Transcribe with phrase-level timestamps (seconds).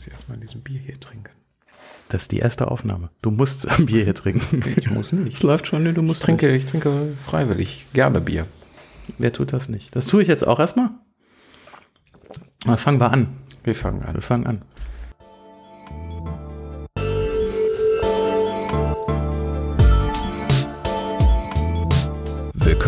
[0.00, 1.28] Muss ich erstmal diesen Bier hier trinken.
[2.08, 3.10] Das ist die erste Aufnahme.
[3.20, 4.64] Du musst ein Bier hier trinken.
[4.78, 5.36] Ich muss nicht.
[5.36, 8.46] Es läuft schon, nee, du musst Ich trinke, ich trinke freiwillig gerne Bier.
[9.08, 9.18] nicht.
[9.18, 9.94] Wer tut das nicht?
[9.94, 10.88] Das tue ich jetzt auch erstmal.
[12.78, 13.26] Fangen wir an.
[13.62, 14.14] Wir fangen an.
[14.14, 14.62] Wir fangen an.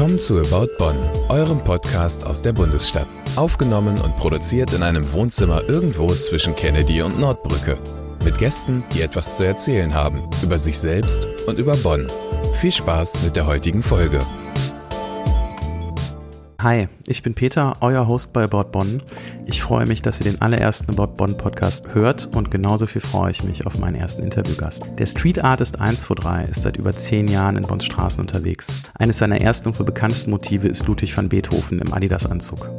[0.02, 0.96] Willkommen zu About Bonn,
[1.28, 3.06] eurem Podcast aus der Bundesstadt.
[3.36, 7.78] Aufgenommen und produziert in einem Wohnzimmer irgendwo zwischen Kennedy und Nordbrücke.
[8.24, 12.08] Mit Gästen, die etwas zu erzählen haben über sich selbst und über Bonn.
[12.54, 14.18] Viel Spaß mit der heutigen Folge.
[16.62, 19.02] Hi, ich bin Peter, euer Host bei About Bonn.
[19.46, 23.32] Ich freue mich, dass ihr den allerersten About Bonn Podcast hört und genauso viel freue
[23.32, 24.84] ich mich auf meinen ersten Interviewgast.
[24.96, 28.68] Der Street Artist 123 ist seit über zehn Jahren in Bonns Straßen unterwegs.
[28.96, 32.70] Eines seiner ersten und wohl bekanntesten Motive ist Ludwig van Beethoven im Adidas-Anzug.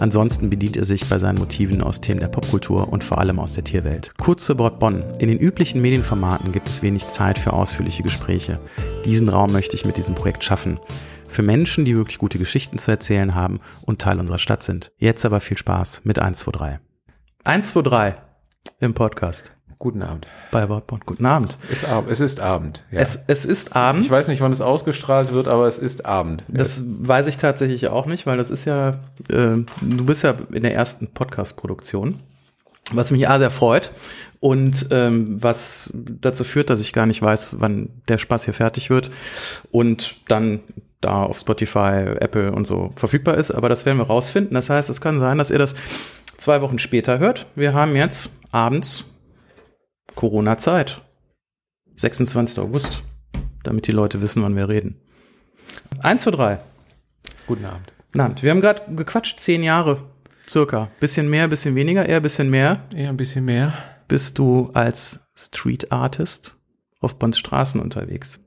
[0.00, 3.52] Ansonsten bedient er sich bei seinen Motiven aus Themen der Popkultur und vor allem aus
[3.52, 4.10] der Tierwelt.
[4.18, 5.04] Kurz zu About Bonn.
[5.20, 8.58] In den üblichen Medienformaten gibt es wenig Zeit für ausführliche Gespräche.
[9.04, 10.80] Diesen Raum möchte ich mit diesem Projekt schaffen
[11.30, 14.92] für Menschen, die wirklich gute Geschichten zu erzählen haben und Teil unserer Stadt sind.
[14.98, 16.80] Jetzt aber viel Spaß mit 123.
[17.44, 18.20] 123
[18.80, 20.26] im Podcast Guten Abend.
[20.50, 21.06] bei Wortbond.
[21.06, 21.56] Guten Abend.
[21.70, 22.84] Es, Ab- es ist Abend.
[22.90, 23.00] Ja.
[23.00, 24.04] Es, es ist Abend.
[24.04, 26.42] ich weiß nicht, wann es ausgestrahlt wird, aber es ist Abend.
[26.48, 28.98] das weiß ich tatsächlich auch nicht, weil das ist ja,
[29.30, 32.20] äh, du bist ja in der ersten Podcast-Produktion,
[32.92, 33.90] was mich A sehr freut
[34.40, 38.90] und ähm, was dazu führt, dass ich gar nicht weiß, wann der Spaß hier fertig
[38.90, 39.10] wird
[39.70, 40.60] und dann
[41.00, 43.50] da auf Spotify, Apple und so verfügbar ist.
[43.50, 44.54] Aber das werden wir rausfinden.
[44.54, 45.74] Das heißt, es kann sein, dass ihr das
[46.36, 47.46] zwei Wochen später hört.
[47.54, 49.04] Wir haben jetzt abends
[50.14, 51.02] Corona-Zeit.
[51.96, 52.58] 26.
[52.58, 53.02] August,
[53.62, 55.00] damit die Leute wissen, wann wir reden.
[56.00, 56.60] Eins für drei.
[57.46, 57.92] Guten Abend.
[58.12, 58.42] Guten Abend.
[58.42, 60.02] Wir haben gerade gequatscht, zehn Jahre
[60.48, 60.90] circa.
[60.98, 62.84] Bisschen mehr, bisschen weniger, eher bisschen mehr.
[62.94, 63.72] Eher ein bisschen mehr.
[64.08, 66.56] Bist du als Street Artist
[67.00, 68.40] auf Bonns Straßen unterwegs?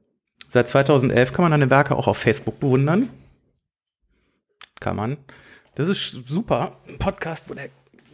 [0.54, 3.10] Seit 2011 kann man deine Werke auch auf Facebook bewundern.
[4.80, 5.18] Kann man.
[5.74, 6.78] Das ist super.
[6.88, 7.70] Ein Podcast, wo der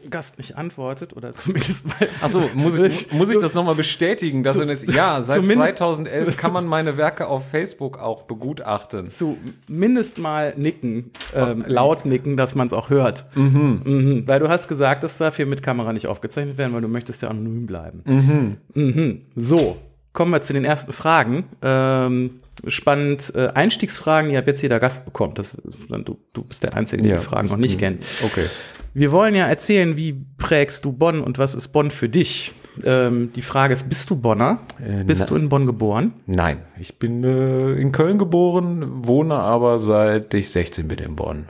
[0.10, 1.96] Gast nicht antwortet oder zumindest mal.
[2.22, 4.44] Achso, muss ich, muss ich das nochmal bestätigen?
[4.44, 9.10] Dass Zu- jetzt, ja, seit zumindest- 2011 kann man meine Werke auf Facebook auch begutachten.
[9.12, 13.26] zumindest mal nicken, ähm, laut nicken, dass man es auch hört.
[13.36, 14.24] Mhm.
[14.26, 17.22] Weil du hast gesagt, das darf hier mit Kamera nicht aufgezeichnet werden, weil du möchtest
[17.22, 18.58] ja anonym bleiben.
[18.74, 19.24] Mhm.
[19.36, 19.76] So,
[20.14, 21.46] kommen wir zu den ersten Fragen.
[21.62, 25.40] Ähm, spannend, äh, Einstiegsfragen, die hat jetzt jeder Gast bekommt.
[25.40, 25.56] Das,
[25.90, 27.18] du, du bist der Einzige, der Ja.
[27.20, 28.03] die Fragen noch nicht kennt.
[28.24, 28.46] Okay.
[28.94, 32.53] Wir wollen ja erzählen, wie prägst du Bonn und was ist Bonn für dich?
[32.84, 34.59] Ähm, die Frage ist, bist du Bonner?
[34.84, 36.14] Äh, bist du in Bonn geboren?
[36.25, 41.50] Nein, ich bin äh, in Köln geboren, wohne aber seit ich 16 bin in Bonn.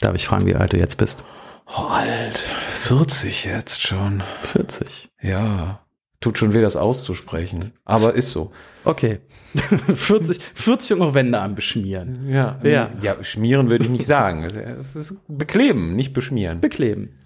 [0.00, 1.24] Darf ich fragen, wie alt du jetzt bist?
[1.66, 2.38] Oh, alt,
[2.70, 4.22] 40 jetzt schon.
[4.42, 5.10] 40.
[5.20, 5.80] Ja,
[6.20, 7.72] tut schon weh, das auszusprechen.
[7.84, 8.50] Aber ist so.
[8.84, 9.20] Okay.
[9.94, 12.28] 40, 40 und noch Wände am Beschmieren.
[12.28, 12.90] Ja, Ja.
[13.00, 14.44] ja schmieren würde ich nicht sagen.
[14.44, 16.60] Es ist bekleben, nicht beschmieren.
[16.60, 17.18] Bekleben.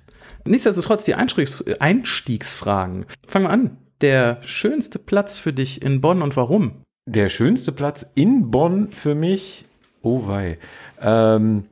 [0.45, 3.07] Nichtsdestotrotz die Einstiegs Einstiegsfragen.
[3.27, 3.77] Fangen wir an.
[4.01, 6.83] Der schönste Platz für dich in Bonn und warum?
[7.07, 9.65] Der schönste Platz in Bonn für mich,
[10.03, 10.59] oh wei.
[11.01, 11.67] Ähm,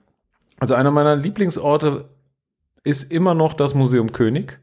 [0.61, 2.09] also einer meiner Lieblingsorte
[2.85, 4.61] ist immer noch das Museum König.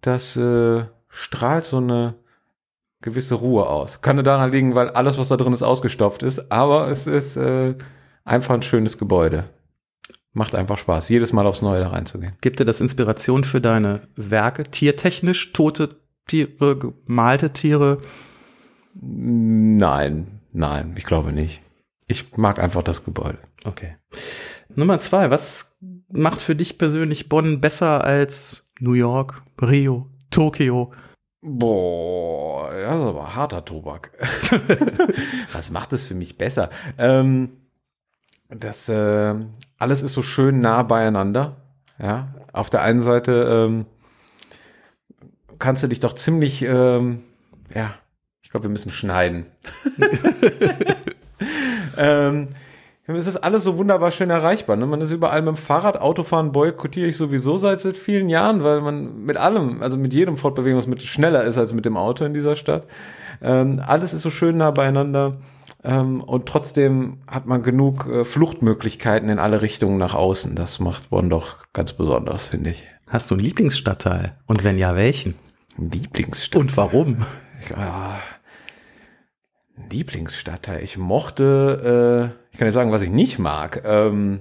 [0.00, 2.14] Das äh, strahlt so eine
[3.00, 4.00] gewisse Ruhe aus.
[4.00, 6.50] Kann nur daran liegen, weil alles, was da drin ist, ausgestopft ist.
[6.50, 7.74] Aber es ist äh,
[8.24, 9.44] einfach ein schönes Gebäude.
[10.32, 12.36] Macht einfach Spaß, jedes Mal aufs Neue da reinzugehen.
[12.40, 14.64] Gibt dir das Inspiration für deine Werke?
[14.64, 17.98] Tiertechnisch, tote Tiere, gemalte Tiere?
[18.94, 21.62] Nein, nein, ich glaube nicht.
[22.06, 23.38] Ich mag einfach das Gebäude.
[23.64, 23.96] Okay.
[24.74, 25.30] Nummer zwei.
[25.30, 30.92] Was macht für dich persönlich Bonn besser als New York, Rio, Tokio?
[31.40, 34.10] Boah, das ist aber harter Tobak.
[35.52, 36.70] Was macht es für mich besser?
[36.98, 37.50] Ähm,
[38.48, 39.34] das äh,
[39.78, 41.56] alles ist so schön nah beieinander.
[42.00, 43.86] Ja, auf der einen Seite ähm,
[45.58, 47.22] kannst du dich doch ziemlich, ähm,
[47.74, 47.94] ja,
[48.42, 49.46] ich glaube, wir müssen schneiden.
[51.96, 52.48] ähm,
[53.16, 54.76] es ist alles so wunderbar schön erreichbar.
[54.76, 54.86] Ne?
[54.86, 58.80] Man ist überall mit dem Fahrrad, Autofahren boykottiere ich sowieso seit, seit vielen Jahren, weil
[58.82, 62.54] man mit allem, also mit jedem Fortbewegungsmittel schneller ist als mit dem Auto in dieser
[62.54, 62.84] Stadt.
[63.40, 65.38] Ähm, alles ist so schön nah beieinander.
[65.84, 70.54] Ähm, und trotzdem hat man genug äh, Fluchtmöglichkeiten in alle Richtungen nach außen.
[70.54, 72.84] Das macht Bonn doch ganz besonders, finde ich.
[73.08, 74.36] Hast du einen Lieblingsstadtteil?
[74.46, 75.34] Und wenn ja, welchen?
[75.78, 76.60] Lieblingsstadt.
[76.60, 77.24] Und warum?
[77.74, 78.16] Ah,
[79.90, 80.82] Lieblingsstadtteil.
[80.82, 83.82] Ich mochte, äh, ich kann ja sagen, was ich nicht mag.
[83.84, 84.40] Ähm,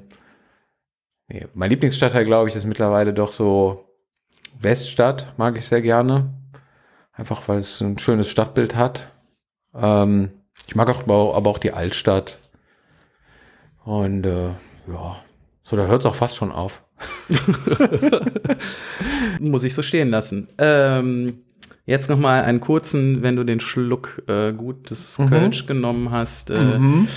[1.28, 3.88] nee, mein Lieblingsstadtteil, glaube ich, ist mittlerweile doch so
[4.60, 6.34] Weststadt mag ich sehr gerne.
[7.14, 9.12] Einfach weil es ein schönes Stadtbild hat.
[9.74, 10.32] Ähm,
[10.68, 12.38] ich mag auch, aber auch die Altstadt.
[13.84, 14.50] Und äh,
[14.88, 15.24] ja,
[15.64, 16.84] so, da hört es auch fast schon auf.
[19.40, 20.50] Muss ich so stehen lassen.
[20.58, 21.44] Ähm,
[21.88, 25.30] jetzt noch mal einen kurzen, wenn du den Schluck äh, gutes mhm.
[25.30, 26.52] Kölsch genommen hast.
[26.52, 27.08] Äh, mhm.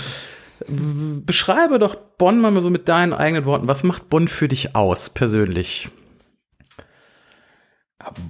[1.26, 3.68] Beschreibe doch Bonn mal so mit deinen eigenen Worten.
[3.68, 5.90] Was macht Bonn für dich aus, persönlich?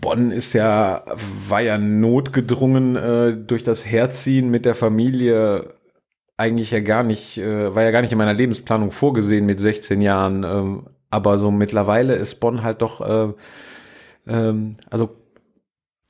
[0.01, 1.05] Bonn ist ja,
[1.49, 5.75] war ja notgedrungen äh, durch das Herziehen mit der Familie
[6.37, 10.01] eigentlich ja gar nicht, äh, war ja gar nicht in meiner Lebensplanung vorgesehen mit 16
[10.01, 10.43] Jahren.
[10.43, 13.33] Ähm, aber so mittlerweile ist Bonn halt doch, äh,
[14.27, 15.20] ähm, also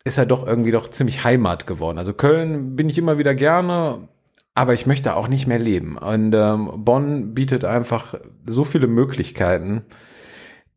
[0.04, 1.98] ist halt doch irgendwie doch ziemlich Heimat geworden.
[1.98, 4.08] Also Köln bin ich immer wieder gerne,
[4.54, 5.96] aber ich möchte auch nicht mehr leben.
[5.98, 8.14] Und ähm, Bonn bietet einfach
[8.46, 9.84] so viele Möglichkeiten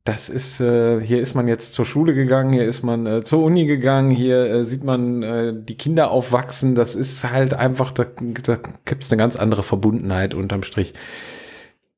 [0.03, 3.41] das ist, äh, hier ist man jetzt zur Schule gegangen, hier ist man äh, zur
[3.41, 6.75] Uni gegangen, hier äh, sieht man äh, die Kinder aufwachsen.
[6.75, 10.93] Das ist halt einfach, da, da gibt es eine ganz andere Verbundenheit unterm Strich.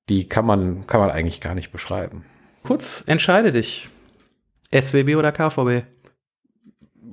[0.07, 2.25] Die kann man, kann man eigentlich gar nicht beschreiben.
[2.63, 3.89] Kurz, entscheide dich.
[4.71, 5.85] SWB oder KVB?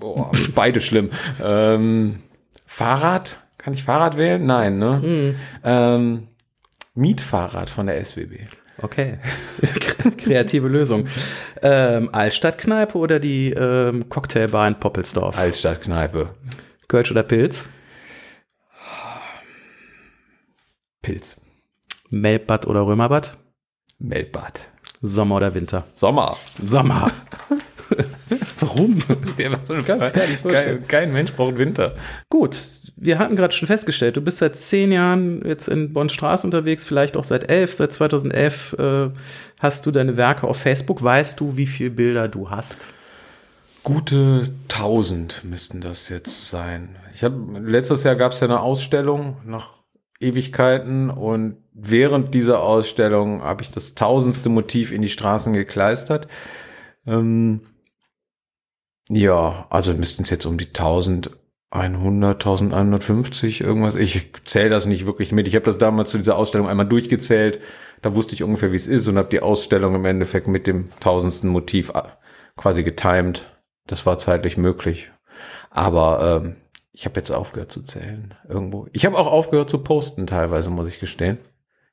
[0.03, 1.11] Boah, beide schlimm.
[1.41, 2.25] Ähm,
[2.67, 3.37] Fahrrad?
[3.57, 4.45] Kann ich Fahrrad wählen?
[4.45, 5.01] Nein, ne?
[5.01, 5.35] Mhm.
[5.63, 6.29] Ähm,
[6.95, 8.49] Mietfahrrad von der SWB.
[8.79, 9.19] Okay.
[10.19, 11.07] Kreative Lösung.
[11.63, 15.39] Ähm, Altstadtkneipe oder die ähm, Cocktailbar in Poppelsdorf?
[15.39, 16.35] Altstadtkneipe.
[16.89, 17.69] Kölsch oder Pilz?
[21.01, 21.37] Pilz.
[22.11, 23.37] Melbbad oder Römerbad?
[24.01, 24.67] Melbbad.
[25.01, 25.85] Sommer oder Winter?
[25.95, 26.37] Sommer.
[26.67, 27.13] Sommer.
[28.63, 28.99] Warum?
[30.47, 31.97] kein, kein Mensch braucht Winter.
[32.29, 32.57] Gut,
[32.97, 36.85] wir hatten gerade schon festgestellt, du bist seit zehn Jahren jetzt in Bonn Straße unterwegs,
[36.85, 39.09] vielleicht auch seit elf, seit 2011 äh,
[39.59, 41.03] hast du deine Werke auf Facebook.
[41.03, 42.89] Weißt du, wie viele Bilder du hast?
[43.83, 46.97] Gute tausend müssten das jetzt sein.
[47.15, 49.71] Ich habe letztes Jahr gab es ja eine Ausstellung nach
[50.21, 56.29] Ewigkeiten und während dieser Ausstellung habe ich das tausendste Motiv in die Straßen gekleistert.
[57.09, 57.63] Ähm,
[59.15, 61.35] ja, also müssten es jetzt um die 1100,
[61.71, 63.97] 1150 irgendwas.
[63.97, 65.47] Ich zähle das nicht wirklich mit.
[65.47, 67.61] Ich habe das damals zu dieser Ausstellung einmal durchgezählt.
[68.01, 70.89] Da wusste ich ungefähr, wie es ist und habe die Ausstellung im Endeffekt mit dem
[71.01, 72.03] tausendsten Motiv äh,
[72.57, 73.45] quasi getimed.
[73.87, 75.13] Das war zeitlich möglich.
[75.71, 76.57] Aber ähm,
[76.93, 78.87] ich habe jetzt aufgehört zu zählen irgendwo.
[78.93, 81.39] Ich habe auch aufgehört zu posten teilweise, muss ich gestehen.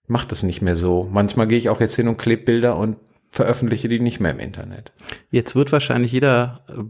[0.03, 1.07] Ich mache das nicht mehr so.
[1.11, 2.95] Manchmal gehe ich auch jetzt hin und klebe Bilder und
[3.29, 4.91] veröffentliche die nicht mehr im Internet.
[5.29, 6.83] Jetzt wird wahrscheinlich jeder äh,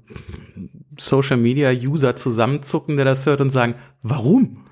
[0.97, 4.65] Social Media User zusammenzucken, der das hört und sagen, warum?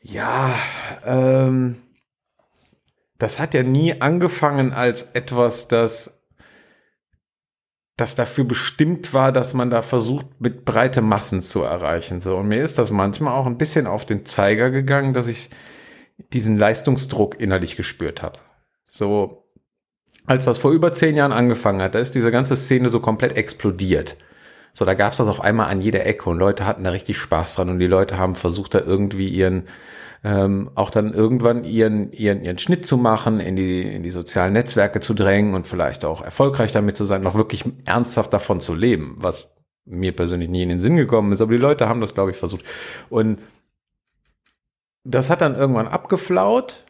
[0.00, 0.54] Ja,
[1.04, 1.76] ähm,
[3.18, 6.22] das hat ja nie angefangen als etwas, das
[7.96, 12.20] das dafür bestimmt war, dass man da versucht, mit breite Massen zu erreichen.
[12.20, 12.36] So.
[12.36, 15.50] Und mir ist das manchmal auch ein bisschen auf den Zeiger gegangen, dass ich
[16.32, 18.38] diesen Leistungsdruck innerlich gespürt habe.
[18.90, 19.41] So,
[20.26, 23.36] als das vor über zehn Jahren angefangen hat, da ist diese ganze Szene so komplett
[23.36, 24.16] explodiert.
[24.72, 27.56] So, da gab's das auf einmal an jeder Ecke und Leute hatten da richtig Spaß
[27.56, 29.68] dran und die Leute haben versucht, da irgendwie ihren,
[30.24, 34.54] ähm, auch dann irgendwann ihren, ihren, ihren Schnitt zu machen, in die, in die sozialen
[34.54, 38.74] Netzwerke zu drängen und vielleicht auch erfolgreich damit zu sein, noch wirklich ernsthaft davon zu
[38.74, 42.14] leben, was mir persönlich nie in den Sinn gekommen ist, aber die Leute haben das,
[42.14, 42.64] glaube ich, versucht.
[43.10, 43.40] Und
[45.04, 46.84] das hat dann irgendwann abgeflaut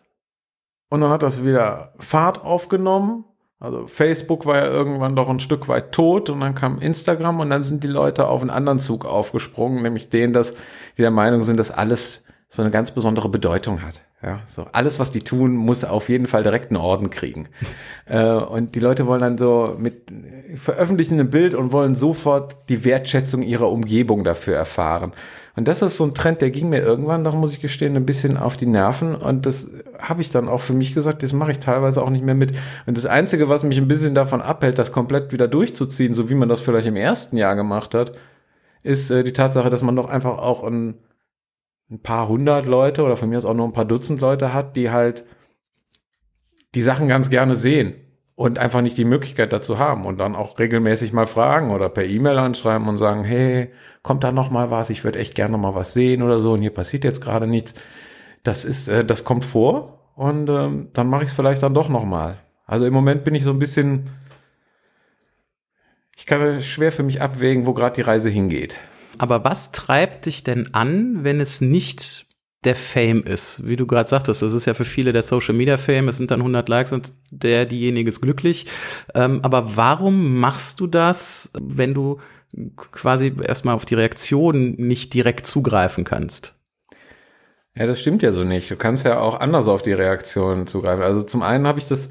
[0.92, 3.24] und dann hat das wieder Fahrt aufgenommen.
[3.58, 7.48] Also Facebook war ja irgendwann doch ein Stück weit tot und dann kam Instagram und
[7.48, 10.52] dann sind die Leute auf einen anderen Zug aufgesprungen, nämlich denen, dass
[10.98, 14.02] die der Meinung sind, dass alles so eine ganz besondere Bedeutung hat.
[14.22, 17.48] Ja, so alles, was die tun, muss auf jeden Fall direkt einen Orden kriegen.
[18.04, 20.12] äh, und die Leute wollen dann so mit
[20.56, 25.12] veröffentlichen ein Bild und wollen sofort die Wertschätzung ihrer Umgebung dafür erfahren.
[25.54, 28.06] Und das ist so ein Trend, der ging mir irgendwann, da muss ich gestehen, ein
[28.06, 29.14] bisschen auf die Nerven.
[29.14, 29.68] Und das
[29.98, 32.52] habe ich dann auch für mich gesagt, das mache ich teilweise auch nicht mehr mit.
[32.86, 36.34] Und das Einzige, was mich ein bisschen davon abhält, das komplett wieder durchzuziehen, so wie
[36.34, 38.12] man das vielleicht im ersten Jahr gemacht hat,
[38.82, 40.94] ist äh, die Tatsache, dass man doch einfach auch ein,
[41.90, 44.74] ein paar hundert Leute oder von mir aus auch nur ein paar Dutzend Leute hat,
[44.74, 45.24] die halt
[46.74, 47.94] die Sachen ganz gerne sehen
[48.34, 52.04] und einfach nicht die Möglichkeit dazu haben und dann auch regelmäßig mal fragen oder per
[52.04, 53.72] E-Mail anschreiben und sagen, hey,
[54.02, 54.90] kommt da noch mal was?
[54.90, 57.46] Ich würde echt gerne noch mal was sehen oder so und hier passiert jetzt gerade
[57.46, 57.74] nichts.
[58.42, 61.88] Das ist, äh, das kommt vor und ähm, dann mache ich es vielleicht dann doch
[61.88, 62.38] noch mal.
[62.66, 64.04] Also im Moment bin ich so ein bisschen,
[66.16, 68.78] ich kann schwer für mich abwägen, wo gerade die Reise hingeht.
[69.18, 72.26] Aber was treibt dich denn an, wenn es nicht
[72.64, 73.66] der Fame ist.
[73.66, 76.30] Wie du gerade sagtest, das ist ja für viele der Social Media Fame, es sind
[76.30, 78.66] dann 100 Likes und der, diejenige ist glücklich.
[79.14, 82.20] Ähm, aber warum machst du das, wenn du
[82.92, 86.54] quasi erstmal auf die Reaktion nicht direkt zugreifen kannst?
[87.74, 88.70] Ja, das stimmt ja so nicht.
[88.70, 91.02] Du kannst ja auch anders auf die Reaktion zugreifen.
[91.02, 92.10] Also zum einen habe ich das,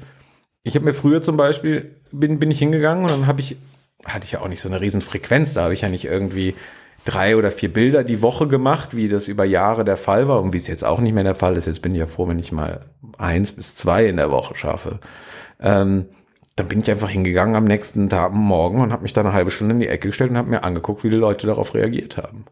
[0.64, 3.56] ich habe mir früher zum Beispiel, bin, bin ich hingegangen und dann habe ich,
[4.04, 6.54] hatte ich ja auch nicht so eine riesen Frequenz, da habe ich ja nicht irgendwie
[7.04, 10.52] drei oder vier Bilder die Woche gemacht, wie das über Jahre der Fall war und
[10.52, 11.66] wie es jetzt auch nicht mehr der Fall ist.
[11.66, 12.80] Jetzt bin ich ja froh, wenn ich mal
[13.18, 15.00] eins bis zwei in der Woche schaffe.
[15.60, 16.06] Ähm,
[16.56, 19.50] dann bin ich einfach hingegangen am nächsten Tag, morgen und habe mich da eine halbe
[19.50, 22.44] Stunde in die Ecke gestellt und habe mir angeguckt, wie die Leute darauf reagiert haben.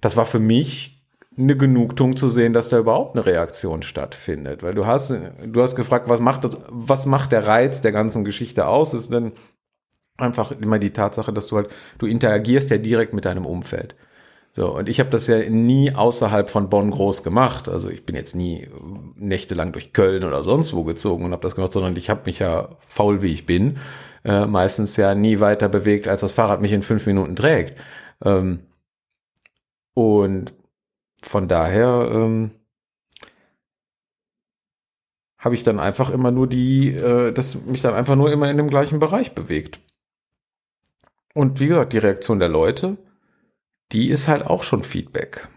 [0.00, 1.00] Das war für mich
[1.38, 5.76] eine Genugtuung zu sehen, dass da überhaupt eine Reaktion stattfindet, weil du hast du hast
[5.76, 8.94] gefragt, was macht das, was macht der Reiz der ganzen Geschichte aus?
[8.94, 9.32] Ist denn
[10.22, 13.94] einfach immer die Tatsache, dass du halt, du interagierst ja direkt mit deinem Umfeld.
[14.52, 17.68] So, und ich habe das ja nie außerhalb von Bonn groß gemacht.
[17.68, 18.68] Also ich bin jetzt nie
[19.16, 22.40] nächtelang durch Köln oder sonst wo gezogen und habe das gemacht, sondern ich habe mich
[22.40, 23.78] ja faul wie ich bin,
[24.24, 27.78] äh, meistens ja nie weiter bewegt, als das Fahrrad mich in fünf Minuten trägt.
[28.24, 28.60] Ähm,
[29.94, 30.52] und
[31.22, 32.50] von daher ähm,
[35.38, 38.56] habe ich dann einfach immer nur die, äh, das mich dann einfach nur immer in
[38.56, 39.80] dem gleichen Bereich bewegt.
[41.34, 42.96] Und wie gesagt, die Reaktion der Leute,
[43.92, 45.48] die ist halt auch schon Feedback.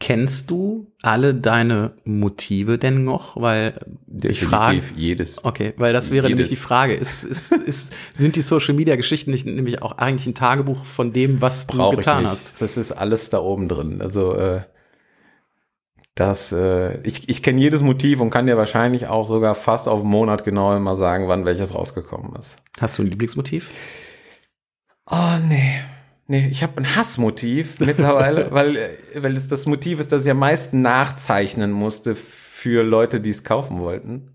[0.00, 3.36] Kennst du alle deine Motive denn noch?
[3.36, 5.44] Weil Definitiv ich frage, jedes.
[5.44, 6.36] Okay, weil das wäre Jedes.
[6.36, 6.94] nämlich die Frage.
[6.94, 11.12] Ist, ist, ist, sind die Social Media Geschichten nicht nämlich auch eigentlich ein Tagebuch von
[11.12, 12.62] dem, was du Brauche ich getan hast?
[12.62, 14.00] Das ist alles da oben drin.
[14.00, 14.62] Also äh,
[16.14, 20.00] das, äh, ich, ich kenne jedes Motiv und kann dir wahrscheinlich auch sogar fast auf
[20.00, 22.56] einen Monat genau immer sagen, wann welches rausgekommen ist.
[22.80, 23.68] Hast du ein Lieblingsmotiv?
[25.10, 25.80] Oh nee.
[26.28, 30.38] Nee, ich habe ein Hassmotiv mittlerweile, weil, weil es das Motiv ist, das ich am
[30.38, 34.30] meisten nachzeichnen musste für Leute, die es kaufen wollten.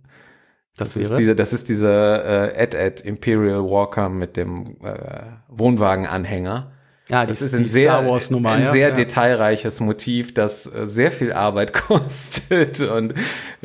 [0.75, 1.19] Das, ist wäre?
[1.19, 6.73] dieser, das ist dieser äh, Ed Ed Imperial Walker mit dem äh, Wohnwagenanhänger.
[7.07, 8.51] ja, Das die, ist ein sehr, Nummer.
[8.51, 8.71] ein ja?
[8.71, 8.93] sehr ja.
[8.93, 12.81] detailreiches Motiv, das äh, sehr viel Arbeit kostet.
[12.81, 13.13] Und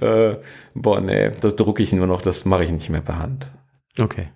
[0.01, 0.37] äh,
[0.75, 3.51] boah, nee, das drucke ich nur noch, das mache ich nicht mehr per Hand.
[3.99, 4.29] Okay.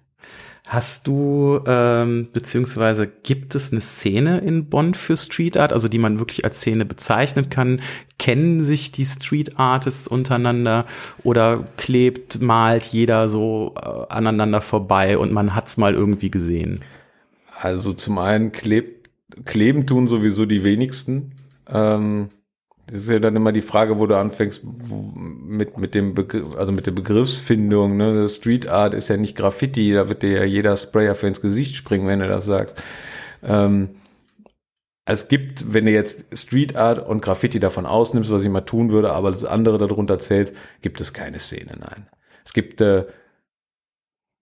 [0.66, 5.98] Hast du, ähm, beziehungsweise gibt es eine Szene in Bonn für Street Art, also die
[5.98, 7.82] man wirklich als Szene bezeichnen kann?
[8.18, 10.86] Kennen sich die Street Artists untereinander
[11.22, 16.80] oder klebt, malt jeder so äh, aneinander vorbei und man hat's mal irgendwie gesehen?
[17.60, 19.10] Also zum einen klebt,
[19.44, 21.32] kleben tun sowieso die wenigsten.
[21.68, 22.30] Ähm,
[22.86, 26.56] das ist ja dann immer die Frage, wo du anfängst wo, mit, mit dem Begriff,
[26.56, 27.96] also mit der Begriffsfindung.
[27.96, 28.28] Ne?
[28.28, 31.76] Street Art ist ja nicht Graffiti, da wird dir ja jeder Sprayer für ins Gesicht
[31.76, 32.82] springen, wenn du das sagst.
[33.42, 33.90] Ähm,
[35.06, 38.90] es gibt, wenn du jetzt Street Art und Graffiti davon ausnimmst, was ich mal tun
[38.90, 42.06] würde, aber das andere darunter zählt, gibt es keine Szene, nein.
[42.44, 43.04] Es gibt äh,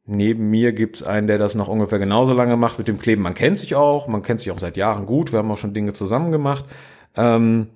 [0.05, 3.23] Neben mir gibt's einen, der das noch ungefähr genauso lange macht mit dem Kleben.
[3.23, 5.31] Man kennt sich auch, man kennt sich auch seit Jahren gut.
[5.31, 6.65] Wir haben auch schon Dinge zusammen gemacht.
[7.17, 7.69] Ähm,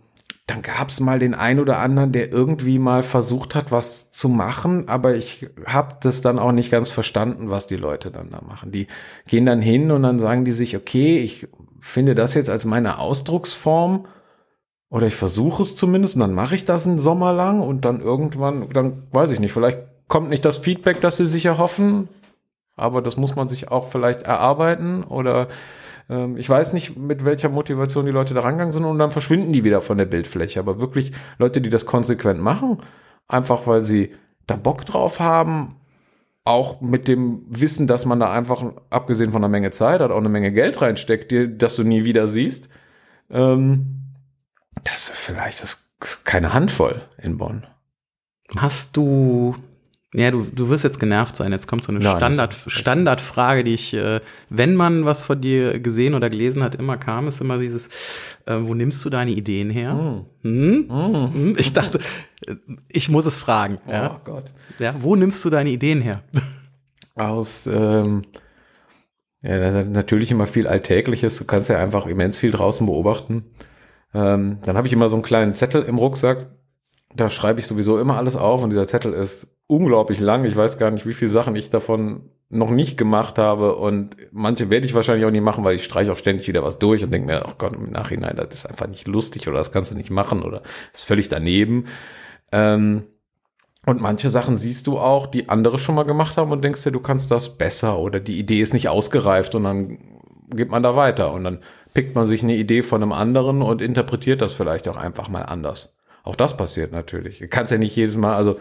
[0.47, 4.89] dann gab's mal den einen oder anderen, der irgendwie mal versucht hat, was zu machen,
[4.89, 8.71] aber ich habe das dann auch nicht ganz verstanden, was die Leute dann da machen.
[8.71, 8.87] Die
[9.27, 11.49] gehen dann hin und dann sagen die sich, okay, ich
[11.81, 14.07] finde das jetzt als meine Ausdrucksform
[14.89, 18.01] oder ich versuche es zumindest und dann mache ich das einen Sommer lang und dann
[18.01, 22.09] irgendwann, dann weiß ich nicht, vielleicht kommt nicht das Feedback, das sie sich erhoffen,
[22.77, 25.49] aber das muss man sich auch vielleicht erarbeiten oder
[26.09, 29.53] ähm, ich weiß nicht, mit welcher Motivation die Leute da rangegangen sind und dann verschwinden
[29.53, 30.61] die wieder von der Bildfläche.
[30.61, 32.83] Aber wirklich Leute, die das konsequent machen,
[33.29, 34.13] einfach weil sie
[34.47, 35.77] da Bock drauf haben,
[36.45, 40.19] auch mit dem Wissen, dass man da einfach, abgesehen von einer Menge Zeit, hat auch
[40.19, 42.69] eine Menge Geld reinsteckt, die, das du nie wieder siehst.
[43.31, 44.15] Ähm,
[44.85, 47.67] das vielleicht ist keine Handvoll in Bonn.
[48.57, 49.57] Hast du,
[50.17, 51.53] ja, du, du wirst jetzt genervt sein.
[51.53, 55.41] Jetzt kommt so eine Nein, Standard, das Standardfrage, die ich, äh, wenn man was von
[55.41, 57.89] dir gesehen oder gelesen hat, immer kam, ist immer dieses,
[58.47, 60.25] äh, wo nimmst du deine Ideen her?
[60.43, 60.89] Hm?
[60.89, 61.57] Hm?
[61.59, 62.01] Ich dachte,
[62.47, 62.55] äh,
[62.89, 63.79] ich muss es fragen.
[63.87, 64.17] Ja?
[64.17, 64.45] Oh Gott.
[64.79, 66.23] Ja, wo nimmst du deine Ideen her?
[67.15, 68.23] aus ähm,
[69.43, 71.39] ja, das ist natürlich immer viel Alltägliches.
[71.39, 73.45] Du kannst ja einfach immens viel draußen beobachten.
[74.15, 76.47] Ähm, dann habe ich immer so einen kleinen Zettel im Rucksack.
[77.17, 80.45] Da schreibe ich sowieso immer alles auf und dieser Zettel ist unglaublich lang.
[80.45, 84.71] Ich weiß gar nicht, wie viele Sachen ich davon noch nicht gemacht habe und manche
[84.71, 87.11] werde ich wahrscheinlich auch nicht machen, weil ich streiche auch ständig wieder was durch und
[87.11, 89.97] denke mir, ach Gott, im Nachhinein, das ist einfach nicht lustig oder das kannst du
[89.97, 91.87] nicht machen oder ist völlig daneben.
[92.53, 93.05] Ähm,
[93.85, 96.93] und manche Sachen siehst du auch, die andere schon mal gemacht haben und denkst dir,
[96.93, 99.99] du kannst das besser oder die Idee ist nicht ausgereift und dann
[100.55, 101.61] geht man da weiter und dann
[101.95, 105.43] pickt man sich eine Idee von einem anderen und interpretiert das vielleicht auch einfach mal
[105.43, 105.97] anders.
[106.27, 107.39] Auch das passiert natürlich.
[107.39, 108.59] Du kannst ja nicht jedes Mal, also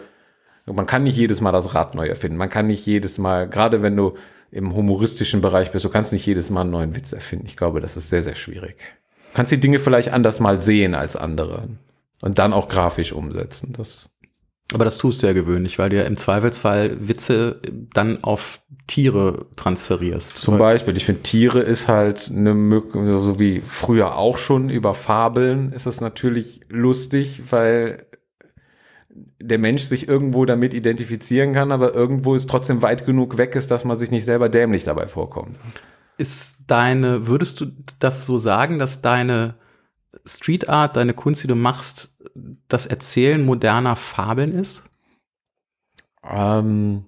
[0.66, 2.38] man kann nicht jedes Mal das Rad neu erfinden.
[2.38, 4.14] Man kann nicht jedes Mal, gerade wenn du
[4.52, 7.46] im humoristischen Bereich bist, du kannst nicht jedes Mal einen neuen Witz erfinden.
[7.46, 8.76] Ich glaube, das ist sehr, sehr schwierig.
[9.32, 11.68] Du kannst die Dinge vielleicht anders mal sehen als andere
[12.22, 13.74] und dann auch grafisch umsetzen.
[13.76, 14.10] Das
[14.72, 17.60] aber das tust du ja gewöhnlich, weil du ja im Zweifelsfall Witze
[17.94, 20.36] dann auf Tiere transferierst.
[20.36, 24.94] Zum Beispiel, ich finde Tiere ist halt eine Möglichkeit, so wie früher auch schon über
[24.94, 28.06] Fabeln ist es natürlich lustig, weil
[29.40, 33.70] der Mensch sich irgendwo damit identifizieren kann, aber irgendwo ist trotzdem weit genug weg ist,
[33.70, 35.58] dass man sich nicht selber dämlich dabei vorkommt.
[36.18, 37.66] Ist deine, würdest du
[37.98, 39.54] das so sagen, dass deine
[40.26, 42.16] Street Art, deine Kunst, die du machst,
[42.68, 44.84] das Erzählen moderner Fabeln ist?
[46.28, 47.06] Ähm,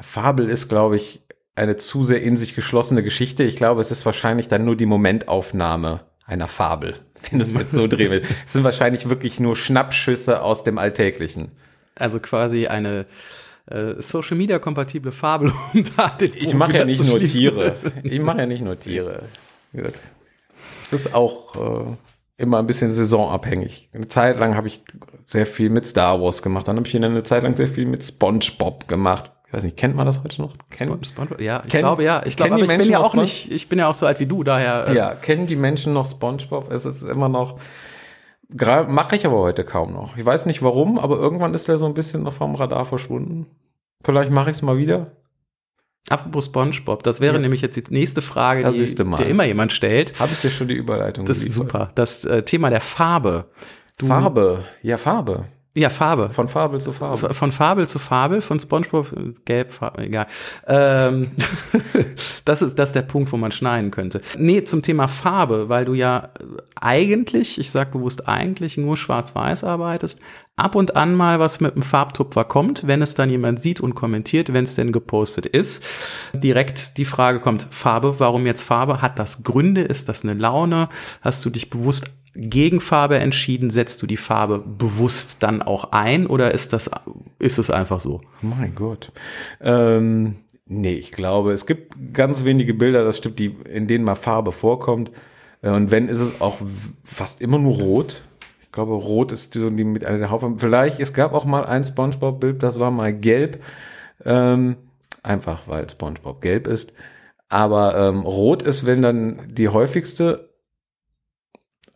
[0.00, 1.22] Fabel ist, glaube ich,
[1.54, 3.42] eine zu sehr in sich geschlossene Geschichte.
[3.42, 6.94] Ich glaube, es ist wahrscheinlich dann nur die Momentaufnahme einer Fabel,
[7.30, 8.22] wenn es jetzt so drehen will.
[8.46, 11.52] Es sind wahrscheinlich wirklich nur Schnappschüsse aus dem Alltäglichen.
[11.94, 13.06] Also quasi eine
[13.66, 17.76] äh, Social Media kompatible Fabel, um da den Ich mache ja nicht nur Tiere.
[18.04, 19.22] Ich mache ja nicht nur Tiere.
[19.72, 19.94] Gut.
[20.82, 21.96] Es ist auch äh,
[22.38, 23.90] immer ein bisschen saisonabhängig.
[23.92, 24.82] Eine Zeit lang habe ich
[25.26, 28.02] sehr viel mit Star Wars gemacht, dann habe ich eine Zeit lang sehr viel mit
[28.02, 29.32] SpongeBob gemacht.
[29.48, 30.54] Ich weiß nicht, kennt man das heute noch?
[30.70, 31.40] Kennt, SpongeBob?
[31.40, 32.22] Ja, ich kenn, glaube ja.
[32.24, 34.44] Ich glaube, ich bin ja auch nicht, ich bin ja auch so alt wie du,
[34.44, 34.86] daher.
[34.88, 36.70] Äh ja, kennen die Menschen noch SpongeBob?
[36.70, 37.58] Es ist immer noch,
[38.50, 40.16] mache ich aber heute kaum noch.
[40.16, 43.46] Ich weiß nicht warum, aber irgendwann ist der so ein bisschen noch vom Radar verschwunden.
[44.04, 45.12] Vielleicht mache ich es mal wieder.
[46.08, 47.40] Apropos SpongeBob, das wäre ja.
[47.40, 50.18] nämlich jetzt die nächste Frage, die, die immer jemand stellt.
[50.18, 51.90] Habe ich dir schon die Überleitung Das ist super.
[51.94, 53.50] Das äh, Thema der Farbe.
[53.98, 55.46] Du, Farbe, ja Farbe.
[55.78, 56.30] Ja, Farbe.
[56.30, 57.32] Von Fabel zu Fabel.
[57.32, 60.26] Von Fabel zu Fabel, von SpongeBob, gelb, Farbe, egal.
[60.66, 61.30] Ähm,
[62.44, 64.20] das ist das ist der Punkt, wo man schneiden könnte.
[64.36, 66.30] Nee, zum Thema Farbe, weil du ja
[66.74, 70.20] eigentlich, ich sag bewusst eigentlich, nur schwarz-weiß arbeitest,
[70.56, 73.94] ab und an mal was mit einem Farbtupfer kommt, wenn es dann jemand sieht und
[73.94, 75.84] kommentiert, wenn es denn gepostet ist.
[76.34, 79.00] Direkt die Frage kommt, Farbe, warum jetzt Farbe?
[79.00, 79.82] Hat das Gründe?
[79.82, 80.88] Ist das eine Laune?
[81.20, 83.70] Hast du dich bewusst gegen Farbe entschieden?
[83.70, 86.90] Setzt du die Farbe bewusst dann auch ein oder ist das,
[87.38, 88.20] ist es einfach so?
[88.40, 89.12] Mein Gott.
[89.60, 94.14] Ähm, nee, ich glaube, es gibt ganz wenige Bilder, das stimmt, die, in denen mal
[94.14, 95.10] Farbe vorkommt.
[95.62, 96.58] Äh, und wenn, ist es auch
[97.02, 98.22] fast immer nur rot.
[98.60, 100.54] Ich glaube, rot ist so die mit einer der.
[100.58, 103.62] Vielleicht, es gab auch mal ein Spongebob-Bild, das war mal gelb.
[104.24, 104.76] Ähm,
[105.22, 106.92] einfach weil Spongebob gelb ist.
[107.48, 110.48] Aber ähm, rot ist, wenn dann die häufigste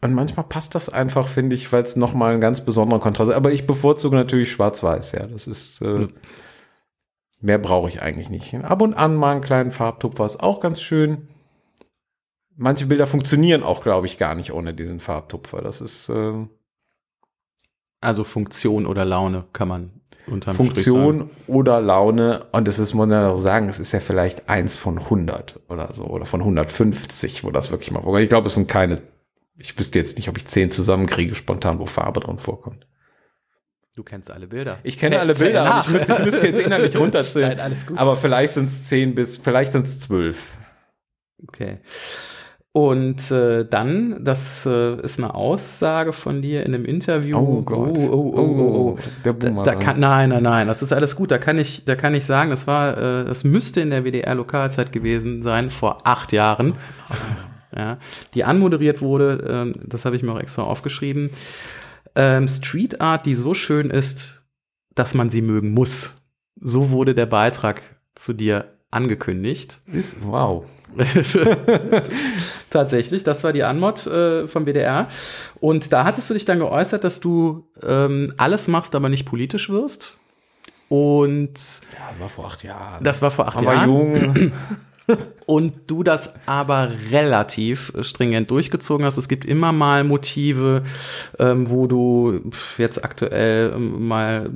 [0.02, 3.36] und manchmal passt das einfach, finde ich, weil es nochmal ein ganz besonderer Kontrast ist.
[3.36, 5.26] Aber ich bevorzuge natürlich schwarz-weiß, ja.
[5.28, 6.08] Das ist, äh,
[7.40, 8.52] mehr brauche ich eigentlich nicht.
[8.52, 11.28] Ab und an mal einen kleinen Farbtupfer ist auch ganz schön.
[12.56, 15.62] Manche Bilder funktionieren auch, glaube ich, gar nicht ohne diesen Farbtupfer.
[15.62, 16.46] Das ist, äh,
[18.00, 19.90] also Funktion oder Laune kann man
[20.26, 24.48] unterm Funktion oder Laune und es ist, muss man auch sagen, es ist ja vielleicht
[24.48, 28.54] eins von 100 oder so oder von 150, wo das wirklich mal, ich glaube, es
[28.54, 29.00] sind keine
[29.58, 32.86] ich wüsste jetzt nicht, ob ich zehn zusammenkriege, spontan, wo Farbe drin vorkommt.
[33.94, 34.78] Du kennst alle Bilder.
[34.84, 37.50] Ich kenne alle Bilder, aber ich müsste, ich müsste jetzt innerlich runterzählen.
[37.50, 37.98] Nein, alles gut.
[37.98, 40.56] Aber vielleicht sind es zehn bis, vielleicht sind es zwölf.
[41.46, 41.80] Okay.
[42.74, 47.36] Und äh, dann, das äh, ist eine Aussage von dir in einem Interview.
[47.36, 47.98] Oh Gott.
[47.98, 48.98] Oh, oh, oh, oh, oh.
[49.26, 49.62] Der Boomer.
[49.62, 51.30] Da, da kann, nein, nein, nein, das ist alles gut.
[51.30, 54.90] Da kann ich, da kann ich sagen, das war, äh, das müsste in der WDR-Lokalzeit
[54.90, 56.76] gewesen sein, vor acht Jahren
[57.76, 57.98] ja,
[58.34, 61.30] die anmoderiert wurde, ähm, das habe ich mir auch extra aufgeschrieben.
[62.14, 64.42] Ähm, Street Art, die so schön ist,
[64.94, 66.22] dass man sie mögen muss.
[66.60, 67.82] So wurde der Beitrag
[68.14, 69.80] zu dir angekündigt.
[69.90, 70.64] Ist, wow.
[72.70, 75.08] Tatsächlich, das war die Anmod äh, vom WDR.
[75.60, 79.70] Und da hattest du dich dann geäußert, dass du ähm, alles machst, aber nicht politisch
[79.70, 80.18] wirst.
[80.90, 81.54] Und
[81.94, 83.02] ja, war vor acht Jahren.
[83.02, 83.78] Das war vor acht Man Jahren.
[83.78, 84.52] War jung.
[85.46, 89.16] und du das aber relativ stringent durchgezogen hast.
[89.16, 90.82] Es gibt immer mal Motive,
[91.38, 92.40] ähm, wo du
[92.78, 94.50] jetzt aktuell ähm, mal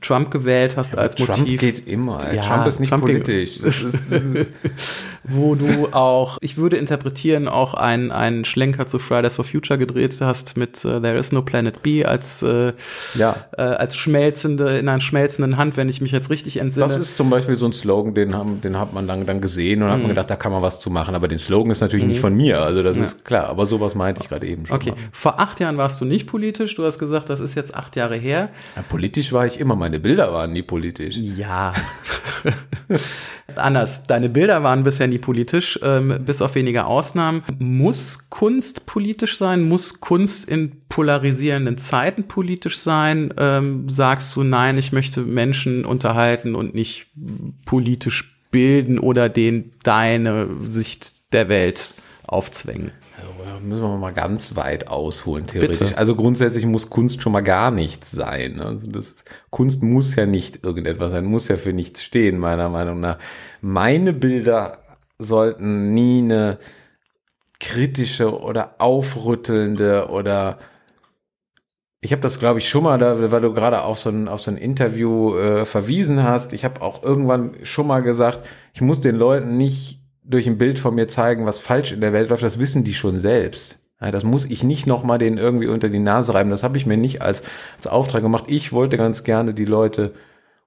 [0.00, 1.60] Trump gewählt hast ja, als Trump Motiv.
[1.60, 2.18] Trump geht immer.
[2.34, 3.60] Ja, Trump ist nicht Trump politisch.
[3.60, 4.52] Das ist, das ist
[5.28, 10.16] wo du auch, ich würde interpretieren, auch einen, einen Schlenker zu Fridays for Future gedreht
[10.20, 12.72] hast mit uh, There is no Planet B als, äh,
[13.14, 13.36] ja.
[13.56, 16.86] äh, als schmelzende, in einer schmelzenden Hand, wenn ich mich jetzt richtig entsinne.
[16.86, 19.82] Das ist zum Beispiel so ein Slogan, den, haben, den hat man dann, dann gesehen
[19.82, 19.92] und mhm.
[19.92, 21.14] hat man gedacht, da kann man was zu machen.
[21.14, 22.60] Aber den Slogan ist natürlich nicht von mir.
[22.60, 23.48] Also das ist klar.
[23.48, 24.76] Aber sowas meinte ich gerade eben schon.
[24.76, 24.98] Okay, Mal.
[25.12, 26.74] vor acht Jahren warst du nicht politisch.
[26.76, 28.50] Du hast gesagt, das ist jetzt acht Jahre her.
[28.76, 29.76] Ja, politisch war ich immer.
[29.76, 31.16] Meine Bilder waren nie politisch.
[31.16, 31.74] Ja.
[33.56, 34.06] Anders.
[34.06, 37.42] Deine Bilder waren bisher nie politisch, ähm, bis auf wenige Ausnahmen.
[37.58, 39.62] Muss Kunst politisch sein?
[39.68, 43.32] Muss Kunst in polarisierenden Zeiten politisch sein?
[43.38, 47.06] Ähm, sagst du, nein, ich möchte Menschen unterhalten und nicht
[47.64, 51.94] politisch bilden oder den deine Sicht der Welt
[52.26, 52.92] aufzwängen?
[53.62, 55.78] Müssen wir mal ganz weit ausholen, theoretisch.
[55.78, 55.98] Bitte.
[55.98, 58.60] Also grundsätzlich muss Kunst schon mal gar nichts sein.
[58.60, 59.16] Also das,
[59.50, 63.18] Kunst muss ja nicht irgendetwas sein, muss ja für nichts stehen, meiner Meinung nach.
[63.60, 64.78] Meine Bilder
[65.18, 66.58] sollten nie eine
[67.58, 70.58] kritische oder aufrüttelnde oder
[72.00, 74.40] ich habe das, glaube ich, schon mal, da, weil du gerade auf so ein, auf
[74.40, 76.52] so ein Interview äh, verwiesen hast.
[76.52, 80.78] Ich habe auch irgendwann schon mal gesagt, ich muss den Leuten nicht durch ein Bild
[80.78, 82.42] von mir zeigen, was falsch in der Welt läuft.
[82.42, 83.80] Das wissen die schon selbst.
[84.00, 86.50] Ja, das muss ich nicht noch mal denen irgendwie unter die Nase reiben.
[86.50, 87.42] Das habe ich mir nicht als,
[87.76, 88.44] als Auftrag gemacht.
[88.46, 90.14] Ich wollte ganz gerne die Leute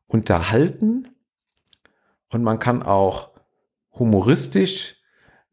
[0.08, 1.08] unterhalten
[2.30, 3.30] und man kann auch
[3.94, 5.01] humoristisch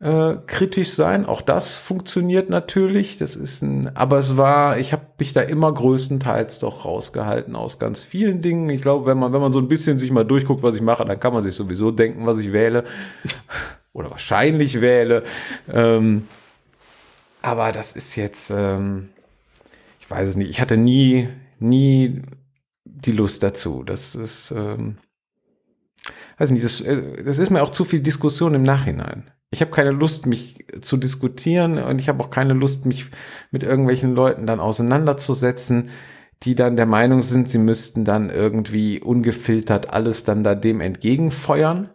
[0.00, 1.26] äh, kritisch sein.
[1.26, 3.18] Auch das funktioniert natürlich.
[3.18, 7.78] Das ist ein, aber es war, ich habe mich da immer größtenteils doch rausgehalten aus
[7.78, 8.68] ganz vielen Dingen.
[8.70, 11.04] Ich glaube, wenn man, wenn man so ein bisschen sich mal durchguckt, was ich mache,
[11.04, 12.84] dann kann man sich sowieso denken, was ich wähle
[13.92, 15.24] oder wahrscheinlich wähle.
[15.68, 16.28] Ähm,
[17.42, 19.08] aber das ist jetzt, ähm,
[20.00, 20.50] ich weiß es nicht.
[20.50, 22.22] Ich hatte nie, nie
[22.84, 23.82] die Lust dazu.
[23.84, 24.98] Das ist, ähm,
[26.38, 29.30] weiß nicht, das, äh, das ist mir auch zu viel Diskussion im Nachhinein.
[29.50, 33.10] Ich habe keine Lust, mich zu diskutieren und ich habe auch keine Lust, mich
[33.50, 35.88] mit irgendwelchen Leuten dann auseinanderzusetzen,
[36.42, 41.88] die dann der Meinung sind, sie müssten dann irgendwie ungefiltert alles dann da dem entgegenfeuern.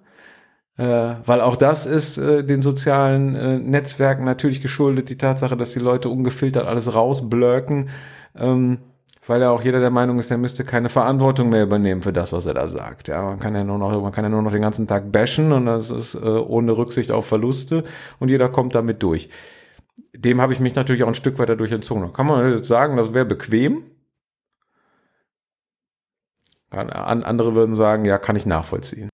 [0.76, 5.72] Äh, weil auch das ist äh, den sozialen äh, Netzwerken natürlich geschuldet, die Tatsache, dass
[5.74, 7.90] die Leute ungefiltert alles rausblöcken,
[8.36, 8.80] ähm,
[9.28, 12.34] weil ja auch jeder der Meinung ist, er müsste keine Verantwortung mehr übernehmen für das,
[12.34, 13.08] was er da sagt.
[13.08, 15.52] Ja, man kann ja nur noch, man kann ja nur noch den ganzen Tag bashen
[15.52, 17.84] und das ist äh, ohne Rücksicht auf Verluste
[18.20, 19.30] und jeder kommt damit durch.
[20.14, 22.12] Dem habe ich mich natürlich auch ein Stück weiter durch entzogen.
[22.14, 23.84] Kann man jetzt sagen, das wäre bequem.
[26.70, 29.10] Andere würden sagen, ja, kann ich nachvollziehen.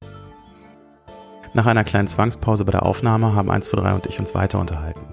[1.54, 5.09] Nach einer kleinen Zwangspause bei der Aufnahme haben 123 und ich uns weiter unterhalten.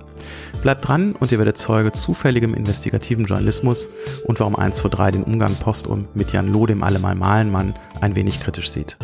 [0.62, 3.88] Bleibt dran und ihr werdet Zeuge zufälligem investigativen Journalismus
[4.24, 8.70] und warum 123 den Umgang postum mit Jan Loh, dem Allemal Malenmann, ein wenig kritisch
[8.70, 8.96] sieht.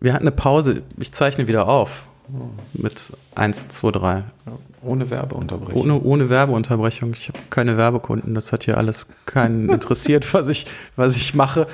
[0.00, 0.82] Wir hatten eine Pause.
[0.98, 2.06] Ich zeichne wieder auf.
[2.72, 4.24] Mit 1, 2, 3.
[4.82, 5.82] Ohne Werbeunterbrechung.
[5.82, 7.12] Ohne, ohne Werbeunterbrechung.
[7.12, 8.34] Ich habe keine Werbekunden.
[8.34, 11.66] Das hat hier alles keinen interessiert, was ich, was ich mache.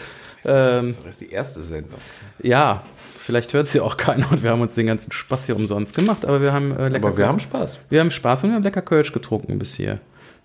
[0.44, 2.00] Ähm, das ist die erste Sendung.
[2.42, 2.82] Ja,
[3.26, 6.24] vielleicht hört sie auch keiner und wir haben uns den ganzen Spaß hier umsonst gemacht,
[6.24, 7.08] aber wir haben äh, lecker.
[7.08, 7.80] Aber wir haben Spaß.
[7.90, 9.98] Wir haben Spaß und wir haben lecker Kölsch getrunken bis hier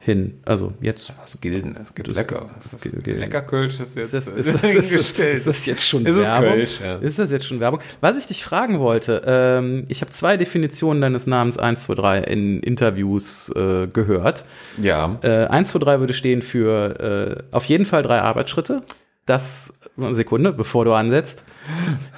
[0.03, 0.39] hin.
[0.45, 1.13] Also jetzt.
[1.21, 2.49] Das Gilden, es gibt Das- lecker.
[2.55, 3.19] das Gilden.
[3.19, 6.49] lecker Kölsch ist jetzt Ist das, ist, das, ist, ist das jetzt schon Ist Werbung?
[6.53, 6.95] Kölsch, ja.
[6.95, 7.81] Ist das jetzt schon Werbung?
[8.01, 13.49] Was ich dich fragen wollte, ähm, ich habe zwei Definitionen deines Namens 123 in Interviews
[13.55, 14.43] äh, gehört.
[14.81, 15.19] Ja.
[15.21, 18.81] Äh, 123 würde stehen für äh, auf jeden Fall drei Arbeitsschritte.
[19.25, 19.73] Das,
[20.11, 21.45] Sekunde, bevor du ansetzt.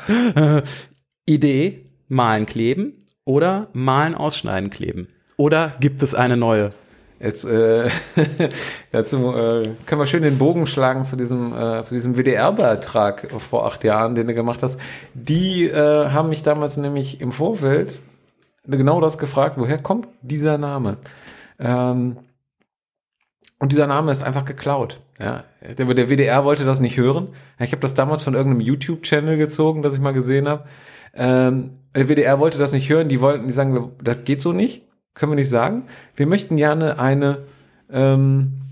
[1.26, 5.08] Idee, malen, kleben oder malen, ausschneiden, kleben.
[5.38, 6.72] Oder gibt es eine neue?
[7.20, 7.90] Jetzt äh,
[8.92, 13.66] dazu äh, können wir schön den Bogen schlagen zu diesem äh, zu diesem WDR-Beitrag vor
[13.66, 14.78] acht Jahren, den du gemacht hast.
[15.14, 18.02] Die äh, haben mich damals nämlich im Vorfeld
[18.68, 20.98] genau das gefragt, woher kommt dieser Name?
[21.60, 22.18] Ähm,
[23.64, 25.00] und dieser Name ist einfach geklaut.
[25.22, 25.46] Ja,
[25.78, 27.30] der, der WDR wollte das nicht hören.
[27.62, 30.66] Ich habe das damals von irgendeinem YouTube-Channel gezogen, das ich mal gesehen habe.
[31.14, 33.08] Ähm, der WDR wollte das nicht hören.
[33.08, 34.82] Die wollten, die sagen, das geht so nicht,
[35.14, 35.84] können wir nicht sagen.
[36.18, 37.46] Wir möchten gerne eine
[37.90, 38.64] ähm,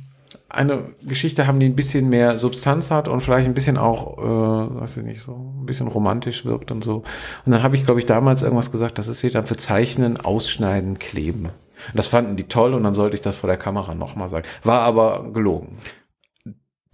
[0.50, 4.82] eine Geschichte haben, die ein bisschen mehr Substanz hat und vielleicht ein bisschen auch, äh,
[4.82, 7.04] weiß ich nicht, so ein bisschen romantisch wirkt und so.
[7.46, 10.18] Und dann habe ich, glaube ich, damals irgendwas gesagt, das ist hier dann für Zeichnen,
[10.18, 11.48] Ausschneiden, Kleben.
[11.94, 14.48] Das fanden die toll und dann sollte ich das vor der Kamera nochmal sagen.
[14.64, 15.78] War aber gelogen.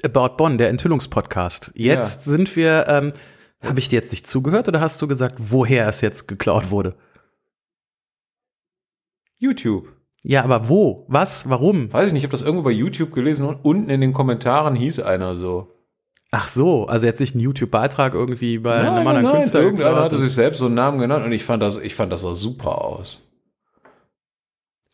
[0.03, 1.71] About Bonn, der Enthüllungspodcast.
[1.75, 3.13] Jetzt sind wir, ähm,
[3.61, 6.95] habe ich dir jetzt nicht zugehört oder hast du gesagt, woher es jetzt geklaut wurde?
[9.37, 9.87] YouTube.
[10.23, 11.05] Ja, aber wo?
[11.07, 11.49] Was?
[11.49, 11.91] Warum?
[11.93, 14.75] Weiß ich nicht, ich habe das irgendwo bei YouTube gelesen und unten in den Kommentaren
[14.75, 15.73] hieß einer so.
[16.31, 19.61] Ach so, also jetzt nicht ein YouTube-Beitrag irgendwie bei einem Nein, anderen nein, Künstler.
[19.61, 22.21] irgendeiner hatte sich selbst so einen Namen genannt und ich fand das, ich fand das
[22.21, 23.21] sah super aus.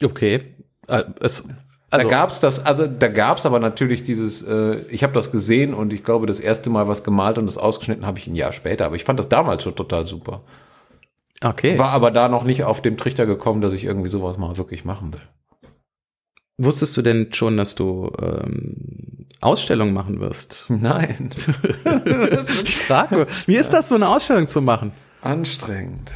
[0.03, 0.55] Okay.
[0.87, 1.43] Äh, Es,
[1.89, 5.93] da gab's das, also da gab's aber natürlich dieses, äh, ich habe das gesehen und
[5.93, 8.85] ich glaube, das erste Mal was gemalt und das ausgeschnitten habe ich ein Jahr später.
[8.85, 10.41] Aber ich fand das damals schon total super.
[11.43, 11.77] Okay.
[11.77, 14.85] War aber da noch nicht auf dem Trichter gekommen, dass ich irgendwie sowas mal wirklich
[14.85, 15.21] machen will.
[16.57, 20.65] Wusstest du denn schon, dass du ähm, Ausstellungen machen wirst?
[20.69, 21.31] Nein.
[22.63, 24.91] ich frage, wie ist das, so eine Ausstellung zu machen?
[25.21, 26.11] Anstrengend.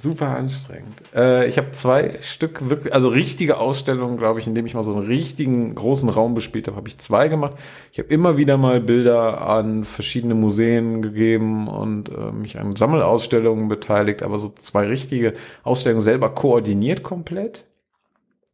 [0.00, 0.94] Super anstrengend.
[1.12, 4.84] Äh, ich habe zwei Stück, wirklich, also richtige Ausstellungen, glaube ich, in dem ich mal
[4.84, 7.54] so einen richtigen großen Raum bespielt habe, habe ich zwei gemacht.
[7.90, 13.66] Ich habe immer wieder mal Bilder an verschiedene Museen gegeben und äh, mich an Sammelausstellungen
[13.66, 15.34] beteiligt, aber so zwei richtige
[15.64, 17.64] Ausstellungen selber koordiniert komplett.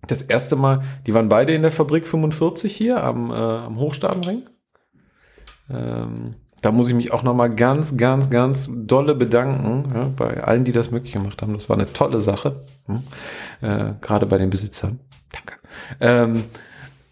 [0.07, 4.45] Das erste Mal, die waren beide in der Fabrik 45 hier am, äh, am Hochstadenring.
[5.71, 6.31] Ähm,
[6.65, 10.73] da muss ich mich auch nochmal ganz, ganz, ganz dolle bedanken ja, bei allen, die
[10.73, 11.53] das möglich gemacht haben.
[11.53, 12.65] Das war eine tolle Sache.
[12.87, 13.03] Hm?
[13.61, 14.99] Äh, Gerade bei den Besitzern.
[15.31, 15.61] Danke.
[16.01, 16.45] Ähm,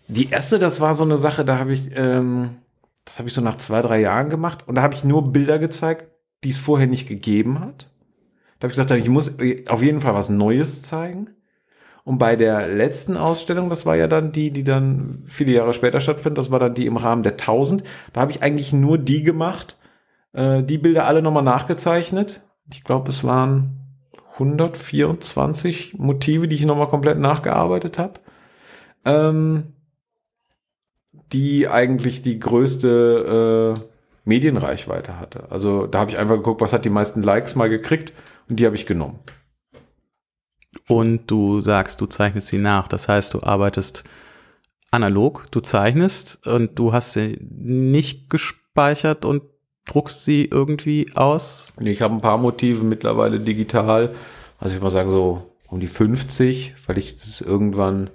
[0.08, 2.56] die erste, das war so eine Sache, da habe ich, ähm,
[3.04, 5.58] das habe ich so nach zwei, drei Jahren gemacht und da habe ich nur Bilder
[5.58, 6.06] gezeigt,
[6.44, 7.90] die es vorher nicht gegeben hat.
[8.58, 9.36] Da habe ich gesagt, ich muss
[9.66, 11.28] auf jeden Fall was Neues zeigen.
[12.04, 16.00] Und bei der letzten Ausstellung, das war ja dann die, die dann viele Jahre später
[16.00, 17.84] stattfindet, das war dann die im Rahmen der 1000.
[18.12, 19.78] Da habe ich eigentlich nur die gemacht,
[20.32, 22.42] äh, die Bilder alle nochmal nachgezeichnet.
[22.72, 23.78] Ich glaube, es waren
[24.34, 28.14] 124 Motive, die ich nochmal komplett nachgearbeitet habe.
[29.04, 29.74] Ähm,
[31.32, 33.80] die eigentlich die größte äh,
[34.24, 35.50] Medienreichweite hatte.
[35.50, 38.12] Also da habe ich einfach geguckt, was hat die meisten Likes mal gekriegt
[38.48, 39.20] und die habe ich genommen
[40.96, 42.88] und du sagst, du zeichnest sie nach.
[42.88, 44.04] Das heißt, du arbeitest
[44.90, 49.42] analog, du zeichnest und du hast sie nicht gespeichert und
[49.86, 51.66] druckst sie irgendwie aus?
[51.80, 54.14] Ich habe ein paar Motive mittlerweile digital.
[54.58, 58.10] Also ich mal sagen so um die 50, weil ich das irgendwann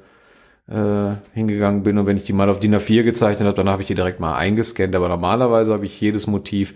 [0.67, 3.81] äh, hingegangen bin und wenn ich die mal auf DIN A4 gezeichnet habe, dann habe
[3.81, 4.95] ich die direkt mal eingescannt.
[4.95, 6.75] Aber normalerweise habe ich jedes Motiv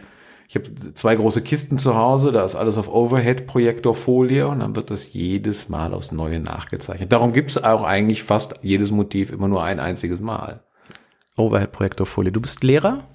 [0.52, 4.92] ich habe zwei große Kisten zu Hause, da ist alles auf Overhead-Projektorfolie und dann wird
[4.92, 7.10] das jedes Mal aufs Neue nachgezeichnet.
[7.14, 10.60] Darum gibt es auch eigentlich fast jedes Motiv immer nur ein einziges Mal.
[11.38, 12.34] Overhead-Projektorfolie.
[12.34, 13.06] Du bist Lehrer?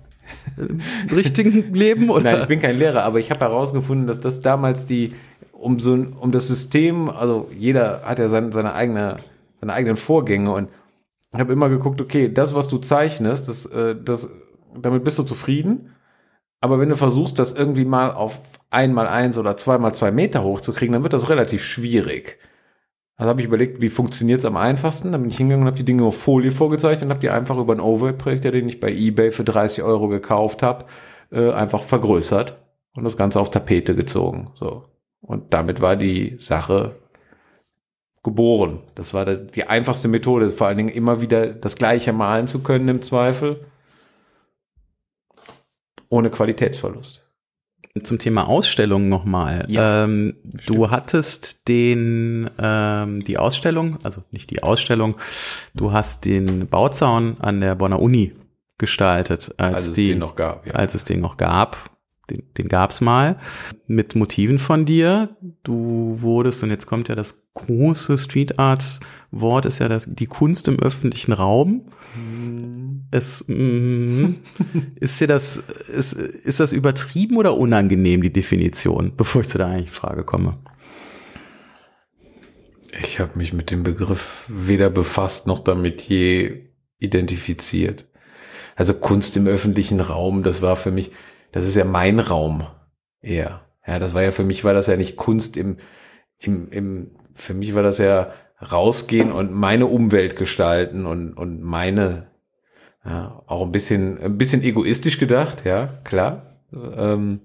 [0.57, 0.81] Im
[1.15, 2.09] richtigen Leben?
[2.09, 2.23] Oder?
[2.23, 5.13] Nein, ich bin kein Lehrer, aber ich habe herausgefunden, dass das damals die,
[5.53, 9.19] um so um das System, also jeder hat ja seine, seine eigene,
[9.61, 10.71] seine eigenen Vorgänge und
[11.35, 14.31] ich habe immer geguckt, okay, das, was du zeichnest, das, äh, das,
[14.81, 15.91] damit bist du zufrieden
[16.61, 18.41] aber wenn du versuchst, das irgendwie mal auf
[18.71, 22.39] einmal eins oder zweimal zwei Meter hochzukriegen, dann wird das relativ schwierig.
[23.17, 25.13] Also habe ich überlegt, wie funktioniert es am einfachsten.
[25.13, 27.57] Dann bin ich hingegangen und habe die Dinge auf Folie vorgezeichnet und habe die einfach
[27.57, 30.85] über einen Overhead-Projektor, den ich bei eBay für 30 Euro gekauft habe,
[31.31, 32.57] äh, einfach vergrößert
[32.95, 34.51] und das Ganze auf Tapete gezogen.
[34.55, 34.85] So.
[35.21, 36.97] Und damit war die Sache
[38.23, 38.81] geboren.
[38.95, 42.89] Das war die einfachste Methode, vor allen Dingen immer wieder das gleiche malen zu können
[42.89, 43.65] im Zweifel
[46.09, 47.23] ohne Qualitätsverlust.
[48.03, 49.65] Zum Thema Ausstellung nochmal.
[49.69, 55.17] Ja, ähm, du hattest den ähm, die Ausstellung, also nicht die Ausstellung,
[55.73, 58.35] du hast den Bauzaun an der Bonner Uni
[58.77, 60.67] gestaltet, als, als es die, den noch gab.
[60.67, 60.75] Ja.
[60.75, 61.91] Als es den noch gab.
[62.29, 63.39] Den, den gab's mal
[63.87, 65.37] mit Motiven von dir.
[65.63, 70.27] Du wurdest und jetzt kommt ja das große Street Art Wort ist ja das die
[70.27, 71.87] Kunst im öffentlichen Raum.
[72.15, 72.76] Hm
[73.17, 74.35] es mm,
[75.01, 79.69] ist dir das ist, ist das übertrieben oder unangenehm die Definition, bevor ich zu der
[79.69, 80.59] eigentlichen Frage komme?
[83.03, 86.67] Ich habe mich mit dem Begriff weder befasst noch damit je
[86.99, 88.07] identifiziert.
[88.75, 91.11] Also Kunst im öffentlichen Raum, das war für mich,
[91.53, 92.67] das ist ja mein Raum
[93.21, 93.67] eher.
[93.87, 95.77] Ja, das war ja für mich war das ja nicht Kunst im
[96.39, 102.31] im im für mich war das ja rausgehen und meine Umwelt gestalten und und meine
[103.07, 106.43] ja, auch ein bisschen, ein bisschen egoistisch gedacht, ja, klar.
[106.73, 107.41] Ähm,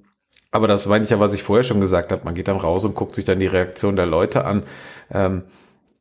[0.52, 2.26] aber das meine ich ja, was ich vorher schon gesagt habe.
[2.26, 4.64] Man geht dann raus und guckt sich dann die Reaktion der Leute an.
[5.12, 5.44] Ähm,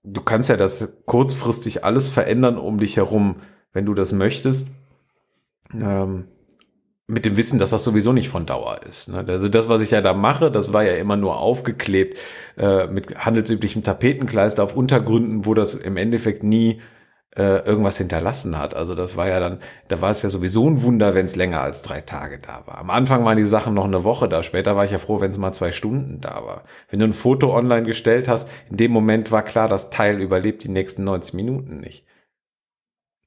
[0.03, 3.37] du kannst ja das kurzfristig alles verändern um dich herum,
[3.73, 4.69] wenn du das möchtest.
[5.73, 6.25] Ähm,
[7.07, 9.09] mit dem Wissen, dass das sowieso nicht von Dauer ist.
[9.09, 9.25] Ne?
[9.27, 12.19] Also das, was ich ja da mache, das war ja immer nur aufgeklebt
[12.57, 16.81] äh, mit handelsüblichem Tapetenkleister auf Untergründen, wo das im Endeffekt nie
[17.37, 18.75] äh, irgendwas hinterlassen hat.
[18.75, 21.61] Also das war ja dann, da war es ja sowieso ein Wunder, wenn es länger
[21.61, 22.79] als drei Tage da war.
[22.79, 25.31] Am Anfang waren die Sachen noch eine Woche da, später war ich ja froh, wenn
[25.31, 26.65] es mal zwei Stunden da war.
[26.89, 30.65] Wenn du ein Foto online gestellt hast, in dem Moment war klar, das Teil überlebt
[30.65, 32.05] die nächsten 90 Minuten nicht.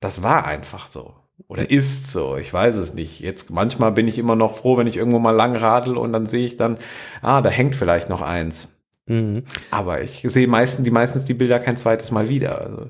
[0.01, 1.15] Das war einfach so.
[1.47, 3.19] Oder ist so, ich weiß es nicht.
[3.19, 6.25] Jetzt manchmal bin ich immer noch froh, wenn ich irgendwo mal lang radel und dann
[6.25, 6.77] sehe ich dann,
[7.21, 8.69] ah, da hängt vielleicht noch eins.
[9.05, 9.43] Mhm.
[9.71, 12.59] Aber ich sehe meistens die meistens die Bilder kein zweites Mal wieder.
[12.59, 12.89] Also.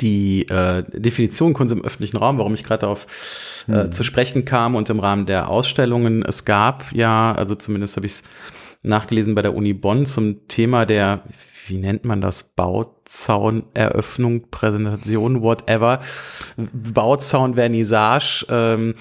[0.00, 3.92] Die äh, Definition Kunst im öffentlichen Raum, warum ich gerade darauf äh, hm.
[3.92, 6.24] zu sprechen kam und im Rahmen der Ausstellungen.
[6.24, 8.22] Es gab ja, also zumindest habe ich es
[8.82, 11.22] nachgelesen bei der Uni Bonn zum Thema der,
[11.66, 16.00] wie nennt man das, Bauzaun, Eröffnung, Präsentation, whatever,
[16.56, 18.94] Bauzaun, Vernissage, ähm,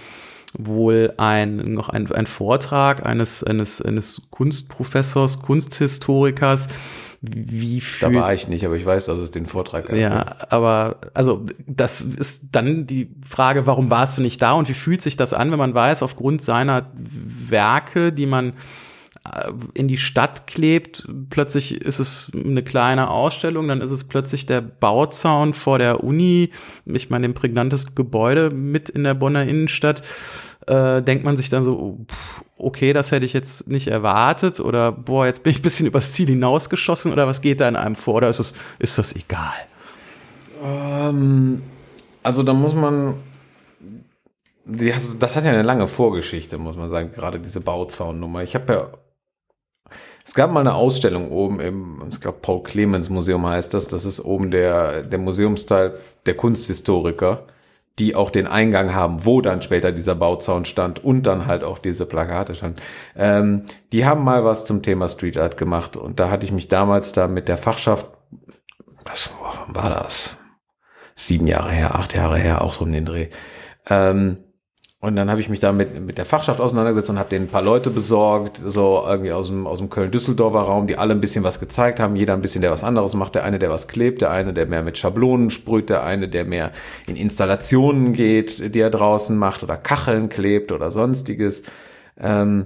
[0.57, 6.69] wohl ein, noch ein, ein Vortrag eines, eines, eines Kunstprofessors, Kunsthistorikers,
[7.33, 9.95] wie viel, Da war ich nicht, aber ich weiß, dass es den Vortrag gab.
[9.95, 14.73] Ja, aber also das ist dann die Frage, warum warst du nicht da und wie
[14.73, 18.53] fühlt sich das an, wenn man weiß, aufgrund seiner Werke, die man
[19.25, 24.45] äh, in die Stadt klebt, plötzlich ist es eine kleine Ausstellung, dann ist es plötzlich
[24.45, 26.51] der Bauzaun vor der Uni,
[26.85, 30.03] ich meine, dem prägnantesten Gebäude mit in der Bonner Innenstadt
[30.67, 31.97] äh, denkt man sich dann so,
[32.57, 36.13] okay, das hätte ich jetzt nicht erwartet oder boah, jetzt bin ich ein bisschen übers
[36.13, 39.53] Ziel hinausgeschossen oder was geht da in einem vor oder ist das, ist das egal?
[40.63, 41.61] Ähm,
[42.23, 43.15] also da muss man,
[44.65, 48.43] das hat ja eine lange Vorgeschichte, muss man sagen, gerade diese Bauzaunnummer.
[48.43, 48.87] Ich habe ja
[50.27, 53.87] es gab mal eine Ausstellung oben im, ich glaube, Paul Clemens Museum heißt das.
[53.87, 57.43] Das ist oben der, der Museumsteil der Kunsthistoriker
[57.99, 61.79] die auch den Eingang haben, wo dann später dieser Bauzaun stand und dann halt auch
[61.79, 62.81] diese Plakate stand.
[63.15, 66.67] Ähm, die haben mal was zum Thema Street Art gemacht und da hatte ich mich
[66.67, 68.07] damals da mit der Fachschaft,
[69.05, 69.31] das
[69.67, 70.37] war das?
[71.15, 73.29] Sieben Jahre her, acht Jahre her, auch so um den Dreh.
[73.89, 74.43] Ähm,
[74.99, 77.51] und dann habe ich mich da mit, mit der Fachschaft auseinandergesetzt und habe denen ein
[77.51, 81.43] paar Leute besorgt, so irgendwie aus dem, aus dem Köln-Düsseldorfer Raum, die alle ein bisschen
[81.43, 82.15] was gezeigt haben.
[82.15, 83.35] Jeder ein bisschen, der was anderes macht.
[83.35, 86.45] Der eine, der was klebt, der eine, der mehr mit Schablonen sprüht, der eine, der
[86.45, 86.71] mehr
[87.05, 91.61] in Installationen geht, die er draußen macht oder Kacheln klebt oder sonstiges.
[92.19, 92.65] Ähm,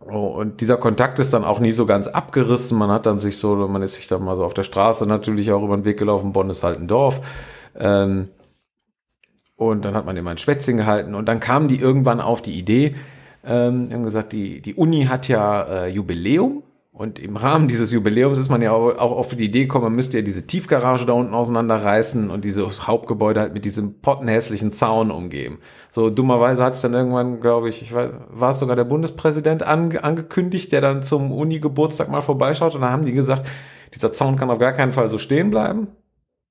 [0.00, 2.76] oh, und dieser Kontakt ist dann auch nie so ganz abgerissen.
[2.76, 5.52] Man hat dann sich so, man ist sich dann mal so auf der Straße natürlich
[5.52, 6.32] auch über den Weg gelaufen.
[6.32, 7.20] Bonn ist halt ein Dorf.
[7.78, 8.28] Ähm,
[9.58, 12.52] und dann hat man immer ein Schwätzchen gehalten und dann kamen die irgendwann auf die
[12.52, 12.94] Idee,
[13.44, 18.38] ähm, haben gesagt, die, die Uni hat ja äh, Jubiläum und im Rahmen dieses Jubiläums
[18.38, 21.34] ist man ja auch, auf die Idee gekommen, man müsste ja diese Tiefgarage da unten
[21.34, 25.58] auseinanderreißen und dieses Hauptgebäude halt mit diesem pottenhässlichen Zaun umgeben.
[25.90, 29.64] So dummerweise hat es dann irgendwann, glaube ich, ich weiß, war es sogar der Bundespräsident
[29.64, 33.48] ange angekündigt, der dann zum Uni-Geburtstag mal vorbeischaut und dann haben die gesagt,
[33.92, 35.88] dieser Zaun kann auf gar keinen Fall so stehen bleiben.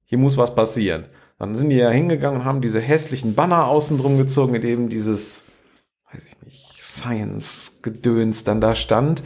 [0.04, 1.06] Hier muss was passieren.
[1.40, 4.90] Dann sind die ja hingegangen und haben diese hässlichen Banner außen drum gezogen, in dem
[4.90, 5.44] dieses,
[6.12, 9.24] weiß ich nicht, Science-Gedöns dann da stand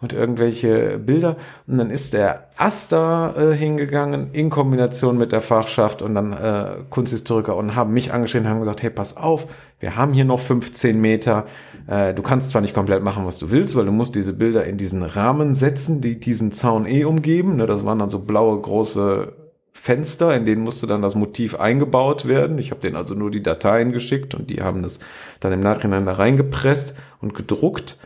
[0.00, 1.36] und irgendwelche Bilder.
[1.66, 6.82] Und dann ist der Aster äh, hingegangen in Kombination mit der Fachschaft und dann äh,
[6.90, 9.46] Kunsthistoriker und haben mich angeschrieben, haben gesagt, hey, pass auf,
[9.80, 11.46] wir haben hier noch 15 Meter.
[11.86, 14.64] Äh, du kannst zwar nicht komplett machen, was du willst, weil du musst diese Bilder
[14.64, 17.56] in diesen Rahmen setzen, die diesen Zaun eh umgeben.
[17.56, 19.43] Ne, das waren dann so blaue große
[19.74, 22.58] Fenster, in denen musste dann das Motiv eingebaut werden.
[22.58, 25.00] Ich habe denen also nur die Dateien geschickt und die haben das
[25.40, 27.98] dann im Nachhinein da reingepresst und gedruckt.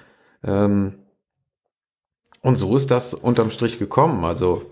[0.42, 0.94] Ähm,
[2.42, 4.24] und so ist das unterm Strich gekommen.
[4.24, 4.62] Also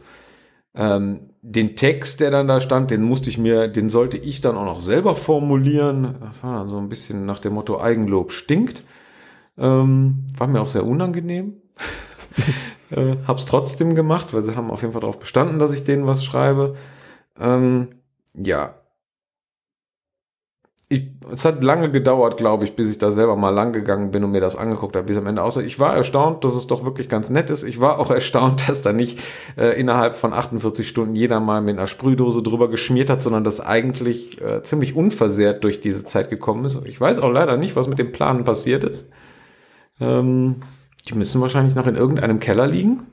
[0.74, 4.56] ähm, den Text, der dann da stand, den musste ich mir, den sollte ich dann
[4.56, 6.16] auch noch selber formulieren.
[6.20, 8.84] Das war dann so ein bisschen nach dem Motto Eigenlob stinkt.
[9.58, 11.60] Ähm, war mir auch sehr unangenehm.
[12.90, 16.06] Äh, hab's trotzdem gemacht, weil sie haben auf jeden Fall darauf bestanden, dass ich denen
[16.06, 16.76] was schreibe.
[17.38, 17.88] Ähm,
[18.34, 18.74] ja.
[20.88, 24.22] Ich, es hat lange gedauert, glaube ich, bis ich da selber mal lang gegangen bin
[24.22, 25.62] und mir das angeguckt habe, wie es am Ende aussah.
[25.62, 27.64] Ich war erstaunt, dass es doch wirklich ganz nett ist.
[27.64, 29.18] Ich war auch erstaunt, dass da nicht
[29.56, 33.60] äh, innerhalb von 48 Stunden jeder mal mit einer Sprühdose drüber geschmiert hat, sondern das
[33.60, 36.78] eigentlich äh, ziemlich unversehrt durch diese Zeit gekommen ist.
[36.84, 39.10] Ich weiß auch leider nicht, was mit dem Planen passiert ist.
[40.00, 40.62] Ähm,
[41.08, 43.06] die müssen wahrscheinlich noch in irgendeinem Keller liegen.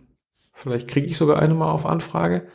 [0.53, 2.47] Vielleicht kriege ich sogar eine mal auf Anfrage.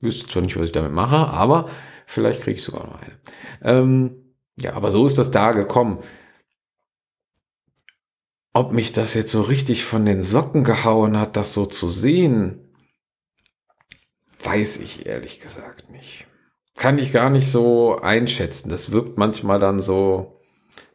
[0.00, 1.68] Wüsste zwar nicht, was ich damit mache, aber
[2.06, 3.18] vielleicht kriege ich sogar noch eine.
[3.62, 5.98] Ähm, ja, aber so ist das da gekommen.
[8.52, 12.74] Ob mich das jetzt so richtig von den Socken gehauen hat, das so zu sehen,
[14.42, 16.26] weiß ich ehrlich gesagt nicht.
[16.74, 18.68] Kann ich gar nicht so einschätzen.
[18.68, 20.40] Das wirkt manchmal dann so,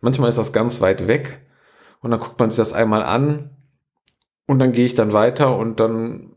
[0.01, 1.46] manchmal ist das ganz weit weg
[2.01, 3.49] und dann guckt man sich das einmal an
[4.45, 6.35] und dann gehe ich dann weiter und dann,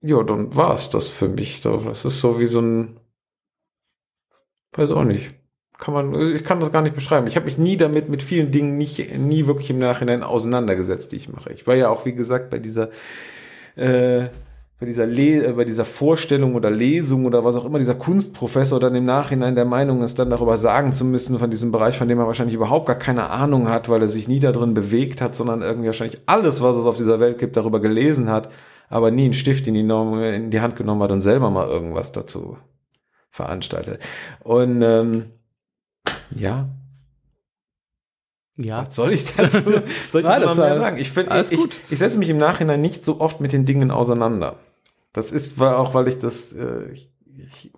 [0.00, 1.60] ja, dann war es das für mich.
[1.60, 3.00] So, das ist so wie so ein,
[4.72, 5.34] weiß auch nicht.
[5.78, 7.28] Kann man, ich kann das gar nicht beschreiben.
[7.28, 11.16] Ich habe mich nie damit mit vielen Dingen nicht, nie wirklich im Nachhinein auseinandergesetzt, die
[11.16, 11.52] ich mache.
[11.52, 12.90] Ich war ja auch, wie gesagt, bei dieser
[13.76, 14.28] äh,
[14.80, 18.78] bei dieser, Le äh, bei dieser Vorstellung oder Lesung oder was auch immer dieser Kunstprofessor
[18.78, 22.08] dann im Nachhinein der Meinung ist, dann darüber sagen zu müssen von diesem Bereich, von
[22.08, 25.34] dem er wahrscheinlich überhaupt gar keine Ahnung hat, weil er sich nie darin bewegt hat,
[25.34, 28.50] sondern irgendwie wahrscheinlich alles, was es auf dieser Welt gibt, darüber gelesen hat,
[28.88, 32.12] aber nie einen Stift in die, in die Hand genommen hat und selber mal irgendwas
[32.12, 32.56] dazu
[33.30, 34.00] veranstaltet.
[34.44, 35.24] Und ähm,
[36.34, 36.68] ja,
[38.56, 38.86] Ja.
[38.86, 39.58] was soll ich dazu,
[40.12, 40.98] soll ich Nein, dazu das noch mehr sagen?
[40.98, 43.90] Ich, find, ich, ich, ich setze mich im Nachhinein nicht so oft mit den Dingen
[43.90, 44.56] auseinander.
[45.12, 47.72] Das ist auch, weil ich das, äh, ich, ich,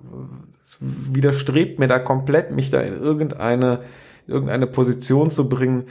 [0.63, 3.81] es widerstrebt mir da komplett, mich da in irgendeine,
[4.27, 5.85] irgendeine Position zu bringen,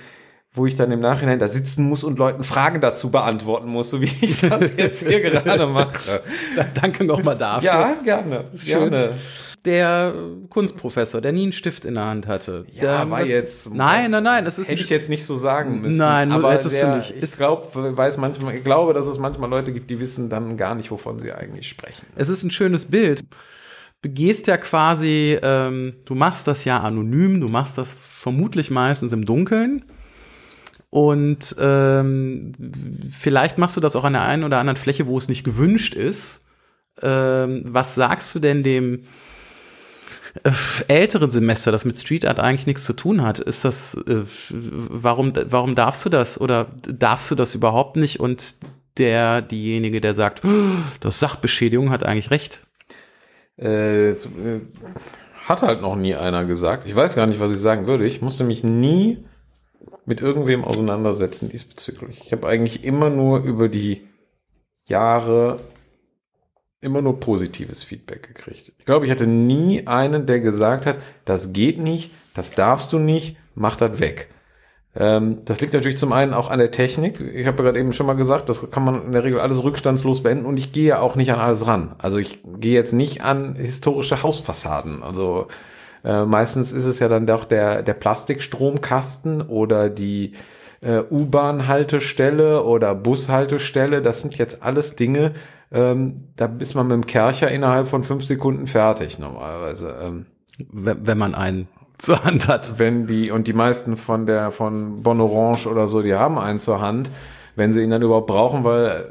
[0.51, 4.01] wo ich dann im Nachhinein da sitzen muss und Leuten Fragen dazu beantworten muss, so
[4.01, 6.23] wie ich das jetzt hier gerade mache.
[6.55, 7.69] Da, danke nochmal dafür.
[7.69, 8.45] Ja, gerne.
[8.55, 8.89] Schön.
[8.89, 9.13] gerne.
[9.65, 10.13] Der
[10.49, 12.65] Kunstprofessor, der nie einen Stift in der Hand hatte.
[12.71, 14.45] Ja, der, war das- jetzt- Nein, nein, nein.
[14.45, 15.97] Es ist Hätte ich jetzt nicht so sagen müssen.
[15.97, 17.11] Nein, aber hättest du der, nicht.
[17.15, 20.55] Ich Ist- glaube, weiß manchmal, ich glaube, dass es manchmal Leute gibt, die wissen dann
[20.55, 22.05] gar nicht, wovon sie eigentlich sprechen.
[22.15, 23.23] Es ist ein schönes Bild.
[24.01, 29.11] Du gehst ja quasi, ähm, du machst das ja anonym, du machst das vermutlich meistens
[29.11, 29.83] im Dunkeln.
[30.89, 32.53] Und ähm,
[33.11, 35.93] vielleicht machst du das auch an der einen oder anderen Fläche, wo es nicht gewünscht
[35.93, 36.45] ist.
[37.01, 39.01] Ähm, was sagst du denn dem
[40.87, 43.39] älteren Semester, das mit Street Art eigentlich nichts zu tun hat?
[43.39, 48.19] Ist das, äh, warum, warum darfst du das oder darfst du das überhaupt nicht?
[48.19, 48.55] Und
[48.97, 50.49] der, diejenige, der sagt, "Oh,
[50.99, 52.61] das Sachbeschädigung, hat eigentlich recht.
[53.57, 54.15] Äh, äh,
[55.45, 56.85] hat halt noch nie einer gesagt.
[56.85, 58.05] Ich weiß gar nicht, was ich sagen würde.
[58.05, 59.25] Ich musste mich nie
[60.05, 62.21] mit irgendwem auseinandersetzen diesbezüglich.
[62.25, 64.07] Ich habe eigentlich immer nur über die
[64.85, 65.59] Jahre
[66.81, 68.73] immer nur positives Feedback gekriegt.
[68.77, 72.99] Ich glaube, ich hatte nie einen, der gesagt hat, das geht nicht, das darfst du
[72.99, 74.29] nicht, mach das weg.
[74.95, 77.19] Ähm, das liegt natürlich zum einen auch an der Technik.
[77.19, 80.23] Ich habe gerade eben schon mal gesagt, das kann man in der Regel alles rückstandslos
[80.23, 81.95] beenden und ich gehe ja auch nicht an alles ran.
[81.97, 85.03] Also ich gehe jetzt nicht an historische Hausfassaden.
[85.03, 85.47] Also
[86.03, 90.33] äh, meistens ist es ja dann doch der, der Plastikstromkasten oder die
[90.81, 94.01] äh, U-Bahn-Haltestelle oder Bushaltestelle.
[94.01, 95.33] Das sind jetzt alles Dinge,
[95.71, 99.95] ähm, da ist man mit dem Kercher innerhalb von fünf Sekunden fertig normalerweise.
[100.01, 100.25] Ähm,
[100.71, 101.67] Wenn, wenn man einen
[101.99, 102.79] zur Hand hat.
[102.79, 106.59] wenn die, und die meisten von der, von Bon Orange oder so, die haben einen
[106.59, 107.11] zur Hand,
[107.55, 109.03] wenn sie ihn dann überhaupt brauchen, weil, äh,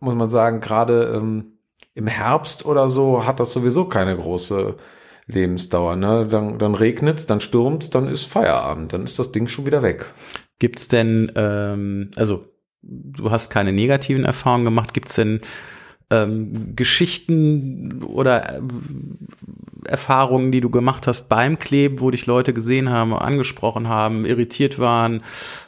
[0.00, 1.58] muss man sagen, gerade ähm,
[1.94, 4.74] im Herbst oder so hat das sowieso keine große
[5.26, 5.96] Lebensdauer.
[5.96, 6.26] Ne?
[6.28, 10.06] Dann, dann regnet's, dann stürmt's, dann ist Feierabend, dann ist das Ding schon wieder weg.
[10.58, 12.44] Gibt's denn, ähm, also
[12.82, 15.40] du hast keine negativen Erfahrungen gemacht, gibt's denn
[16.10, 18.60] ähm, Geschichten oder äh,
[19.86, 24.78] Erfahrungen, die du gemacht hast beim Kleben, wo dich Leute gesehen haben, angesprochen haben, irritiert
[24.78, 25.22] waren?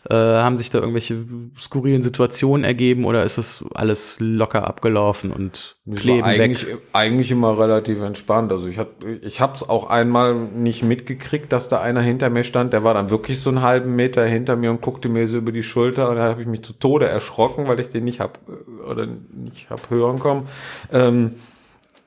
[0.09, 1.25] Äh, haben sich da irgendwelche
[1.59, 6.79] skurrilen Situationen ergeben oder ist das alles locker abgelaufen und Das kleben eigentlich, weg?
[6.93, 8.53] eigentlich immer relativ entspannt.
[8.53, 12.73] Also ich hab, ich hab's auch einmal nicht mitgekriegt, dass da einer hinter mir stand.
[12.73, 15.51] Der war dann wirklich so einen halben Meter hinter mir und guckte mir so über
[15.51, 18.39] die Schulter und da habe ich mich zu Tode erschrocken, weil ich den nicht hab
[18.49, 20.47] äh, oder nicht hab hören kommen.
[20.93, 21.33] Ähm,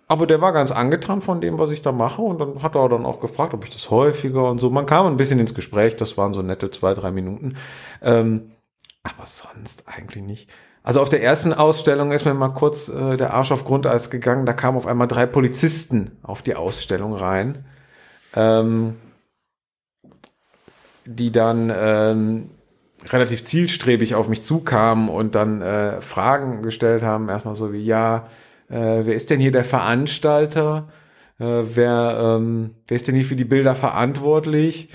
[0.09, 2.89] aber der war ganz angetan von dem, was ich da mache und dann hat er
[2.89, 4.71] dann auch gefragt, ob ich das häufiger und so.
[4.71, 7.55] Man kam ein bisschen ins Gespräch, das waren so nette zwei, drei Minuten.
[8.01, 8.51] Ähm,
[9.03, 10.49] aber sonst eigentlich nicht.
[10.81, 14.47] Also auf der ersten Ausstellung ist mir mal kurz äh, der Arsch auf Grundeis gegangen.
[14.47, 17.65] Da kamen auf einmal drei Polizisten auf die Ausstellung rein,
[18.35, 18.95] ähm,
[21.05, 22.49] die dann ähm,
[23.05, 27.29] relativ zielstrebig auf mich zukamen und dann äh, Fragen gestellt haben.
[27.29, 28.27] Erstmal so wie, ja,
[28.69, 30.89] äh, wer ist denn hier der Veranstalter?
[31.39, 34.89] Äh, wer, ähm, wer ist denn hier für die Bilder verantwortlich?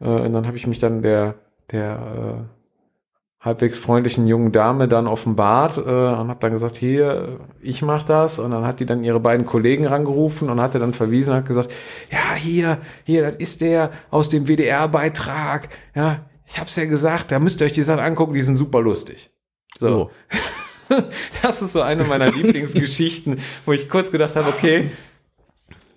[0.00, 1.34] Äh, und dann habe ich mich dann der,
[1.70, 7.80] der äh, halbwegs freundlichen jungen Dame dann offenbart äh, und habe dann gesagt, hier, ich
[7.82, 8.38] mach das.
[8.38, 11.46] Und dann hat die dann ihre beiden Kollegen rangerufen und hatte dann verwiesen und hat
[11.46, 11.72] gesagt,
[12.10, 15.68] ja, hier, hier, das ist der aus dem WDR-Beitrag.
[15.94, 18.82] Ja, ich hab's ja gesagt, da müsst ihr euch die Sachen angucken, die sind super
[18.82, 19.30] lustig.
[19.78, 20.10] So.
[21.42, 24.90] Das ist so eine meiner Lieblingsgeschichten, wo ich kurz gedacht habe, okay,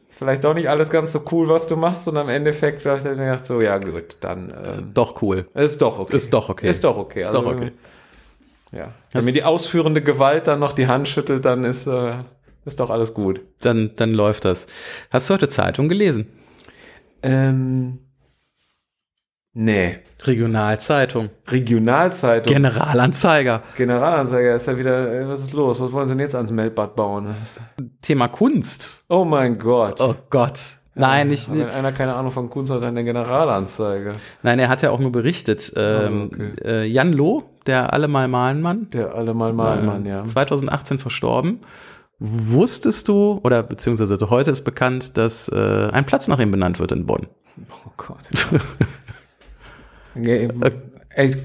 [0.09, 3.03] vielleicht doch nicht alles ganz so cool, was du machst, und am Endeffekt habe ich
[3.03, 5.47] dann gedacht, so, ja gut, dann ähm, Doch cool.
[5.53, 6.15] ist doch okay.
[6.15, 6.69] Ist doch okay.
[6.69, 7.19] Ist doch okay.
[7.21, 7.71] Ist doch okay.
[8.71, 8.85] Ja.
[8.85, 12.15] Hast- Wenn mir die ausführende Gewalt dann noch die Hand schüttelt, dann ist, äh,
[12.65, 13.41] ist doch alles gut.
[13.61, 14.67] Dann, dann läuft das.
[15.09, 16.27] Hast du heute Zeitung gelesen?
[17.23, 17.99] Ähm,
[19.59, 19.99] nee.
[20.23, 21.29] Regionalzeitung.
[21.47, 22.53] Regionalzeitung.
[22.53, 23.63] Generalanzeiger.
[23.75, 25.79] Generalanzeiger ist ja wieder, äh, was ist los?
[25.79, 27.35] Was wollen sie denn jetzt ans Meldbad bauen?
[28.01, 29.03] Thema Kunst.
[29.09, 30.01] Oh mein Gott.
[30.01, 30.59] Oh Gott.
[30.95, 34.13] Nein, nicht, Wenn einer keine Ahnung von Kunst hat, dann eine Generalanzeige.
[34.43, 35.71] nein, er hat ja auch nur berichtet.
[35.77, 36.51] Ähm, okay.
[36.63, 40.25] äh, Jan Loh, der Allemal malen Mann, Der allemal mal Mann, ja.
[40.25, 41.61] 2018 verstorben.
[42.19, 46.91] Wusstest du, oder beziehungsweise heute ist bekannt, dass äh, ein Platz nach ihm benannt wird
[46.91, 47.27] in Bonn?
[47.71, 48.17] Oh Gott.
[50.15, 50.49] okay,
[51.09, 51.35] ey,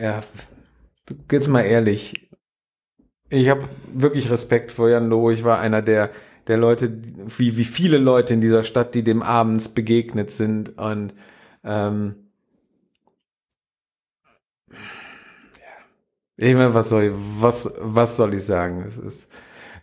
[0.00, 0.20] ja,
[1.30, 2.28] jetzt mal ehrlich.
[3.30, 5.30] Ich habe wirklich Respekt vor Jan Loh.
[5.30, 6.10] Ich war einer der
[6.46, 6.92] der Leute,
[7.38, 11.14] wie, wie viele Leute in dieser Stadt, die dem abends begegnet sind und
[11.64, 12.16] ähm,
[14.68, 14.78] ja.
[16.36, 18.84] ich meine, was soll ich, was, was soll ich sagen?
[18.86, 19.28] Es ist,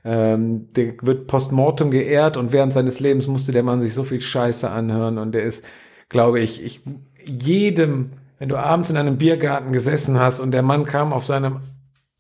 [0.03, 4.22] ähm, der wird postmortem geehrt und während seines Lebens musste der Mann sich so viel
[4.22, 5.65] Scheiße anhören und der ist,
[6.09, 6.82] glaube ich, ich
[7.26, 11.61] jedem, wenn du abends in einem Biergarten gesessen hast und der Mann kam auf seinem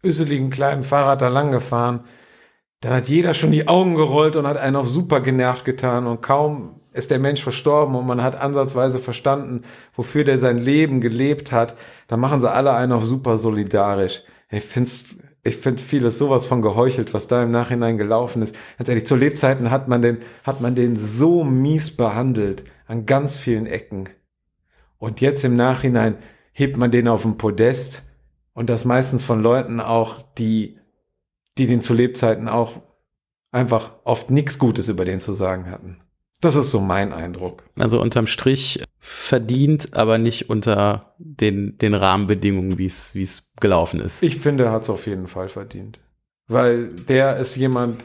[0.03, 2.01] üsseligen kleinen Fahrrad da lang gefahren,
[2.81, 6.21] dann hat jeder schon die Augen gerollt und hat einen auf super genervt getan und
[6.21, 9.61] kaum ist der Mensch verstorben und man hat ansatzweise verstanden,
[9.93, 11.75] wofür der sein Leben gelebt hat,
[12.07, 14.23] dann machen sie alle einen auf super solidarisch.
[14.49, 18.55] Ich find's, ich find vieles sowas von geheuchelt, was da im Nachhinein gelaufen ist.
[18.77, 23.37] Ganz ehrlich, zu Lebzeiten hat man den, hat man den so mies behandelt an ganz
[23.37, 24.09] vielen Ecken.
[25.01, 26.15] Und jetzt im Nachhinein
[26.53, 28.03] hebt man den auf den Podest
[28.53, 30.77] und das meistens von Leuten auch, die
[31.57, 32.81] die den zu Lebzeiten auch
[33.51, 35.97] einfach oft nichts Gutes über den zu sagen hatten.
[36.39, 37.63] Das ist so mein Eindruck.
[37.79, 43.99] Also unterm Strich verdient, aber nicht unter den, den Rahmenbedingungen, wie es wie es gelaufen
[44.01, 44.21] ist.
[44.21, 45.99] Ich finde, er hat es auf jeden Fall verdient.
[46.47, 48.03] Weil der ist jemand,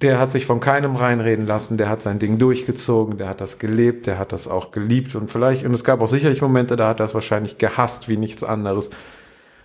[0.00, 3.58] der hat sich von keinem reinreden lassen, der hat sein Ding durchgezogen, der hat das
[3.58, 6.88] gelebt, der hat das auch geliebt und vielleicht, und es gab auch sicherlich Momente, da
[6.88, 8.90] hat er es wahrscheinlich gehasst wie nichts anderes.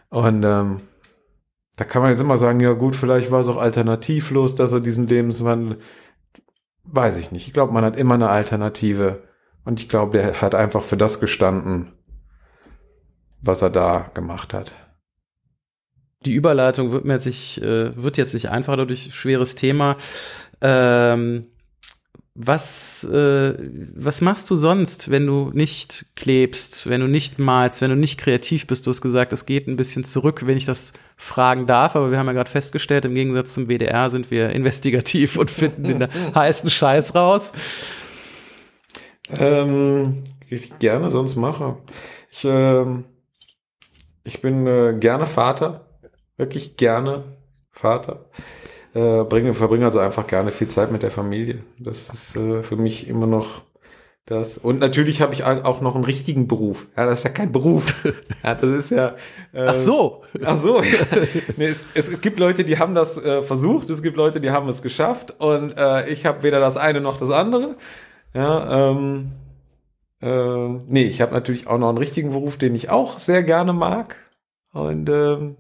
[0.09, 0.77] Und ähm,
[1.75, 4.79] da kann man jetzt immer sagen, ja gut, vielleicht war es auch alternativlos, dass er
[4.79, 5.77] diesen Lebenswandel,
[6.83, 7.47] weiß ich nicht.
[7.47, 9.23] Ich glaube, man hat immer eine Alternative.
[9.65, 11.93] Und ich glaube, der hat einfach für das gestanden,
[13.41, 14.73] was er da gemacht hat.
[16.25, 19.97] Die Überleitung wird mir jetzt nicht, äh, wird jetzt nicht einfacher dadurch schweres Thema.
[20.61, 21.47] Ähm,
[22.35, 23.53] was, äh,
[23.95, 28.19] was machst du sonst, wenn du nicht klebst, wenn du nicht malst, wenn du nicht
[28.19, 28.87] kreativ bist?
[28.87, 32.17] Du hast gesagt, es geht ein bisschen zurück, wenn ich das fragen darf, aber wir
[32.17, 36.71] haben ja gerade festgestellt, im Gegensatz zum WDR sind wir investigativ und finden den heißen
[36.71, 37.53] Scheiß raus.
[39.29, 41.77] Ähm, ich gerne sonst mache.
[42.31, 43.05] Ich, ähm,
[44.23, 45.85] ich bin äh, gerne Vater,
[46.37, 47.23] wirklich gerne
[47.71, 48.29] Vater
[48.93, 51.63] äh, bringe, verbringe also einfach gerne viel Zeit mit der Familie.
[51.79, 53.63] Das ist äh, für mich immer noch
[54.25, 54.57] das.
[54.57, 56.87] Und natürlich habe ich auch noch einen richtigen Beruf.
[56.95, 57.95] Ja, das ist ja kein Beruf.
[58.43, 59.15] ja, das ist ja.
[59.51, 60.23] Äh, ach so.
[60.45, 60.81] Ach so.
[61.57, 63.89] nee, es, es gibt Leute, die haben das äh, versucht.
[63.89, 65.39] Es gibt Leute, die haben es geschafft.
[65.39, 67.75] Und äh, ich habe weder das eine noch das andere.
[68.33, 68.89] Ja.
[68.89, 69.31] Ähm,
[70.21, 73.73] äh, nee, ich habe natürlich auch noch einen richtigen Beruf, den ich auch sehr gerne
[73.73, 74.15] mag.
[74.71, 75.57] Und ähm,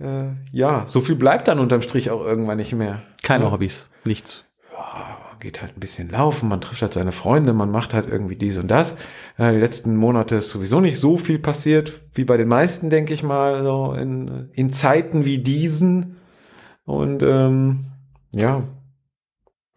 [0.00, 3.02] äh, ja, so viel bleibt dann unterm Strich auch irgendwann nicht mehr.
[3.22, 3.50] Keine ja.
[3.50, 4.44] Hobbys, nichts.
[4.72, 8.36] Ja, geht halt ein bisschen laufen, man trifft halt seine Freunde, man macht halt irgendwie
[8.36, 8.96] dies und das.
[9.38, 13.14] Äh, die letzten Monate ist sowieso nicht so viel passiert, wie bei den meisten, denke
[13.14, 16.16] ich mal, so in, in Zeiten wie diesen.
[16.84, 17.86] Und ähm,
[18.32, 18.62] ja,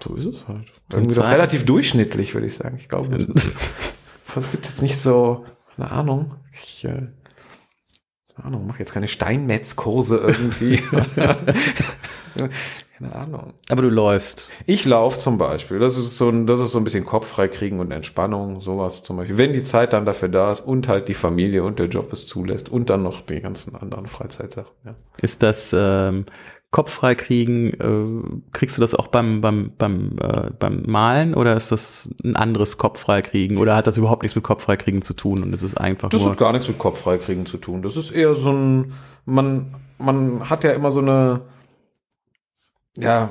[0.01, 0.71] so ist es halt.
[0.91, 2.77] Irgendwie doch relativ durchschnittlich, würde ich sagen.
[2.77, 3.27] Ich glaube, es
[4.51, 5.45] gibt jetzt nicht so,
[5.77, 6.35] eine Ahnung.
[6.51, 7.07] Ich, äh,
[8.43, 10.77] Ahnung, mach jetzt keine Steinmetzkurse irgendwie.
[12.99, 13.53] keine Ahnung.
[13.69, 14.49] Aber du läufst.
[14.65, 15.79] Ich laufe zum Beispiel.
[15.79, 19.17] Das ist so ein, das ist so ein bisschen Kopf freikriegen und Entspannung, sowas zum
[19.17, 19.37] Beispiel.
[19.37, 22.27] Wenn die Zeit dann dafür da ist und halt die Familie und der Job es
[22.27, 24.71] zulässt und dann noch die ganzen anderen Freizeitsachen.
[24.85, 24.95] Ja.
[25.21, 26.25] Ist das ähm,
[26.71, 31.55] Kopf frei kriegen, äh, kriegst du das auch beim, beim, beim, äh, beim Malen oder
[31.57, 34.77] ist das ein anderes Kopf frei kriegen oder hat das überhaupt nichts mit Kopf frei
[34.77, 37.17] kriegen zu tun und es ist einfach Das nur hat gar nichts mit Kopf frei
[37.17, 37.81] kriegen zu tun.
[37.81, 38.93] Das ist eher so ein,
[39.25, 41.41] man, man hat ja immer so eine,
[42.95, 43.29] ja,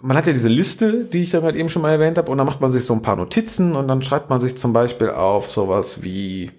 [0.00, 2.38] man hat ja diese Liste, die ich dann halt eben schon mal erwähnt habe und
[2.38, 5.10] dann macht man sich so ein paar Notizen und dann schreibt man sich zum Beispiel
[5.10, 6.52] auf sowas wie,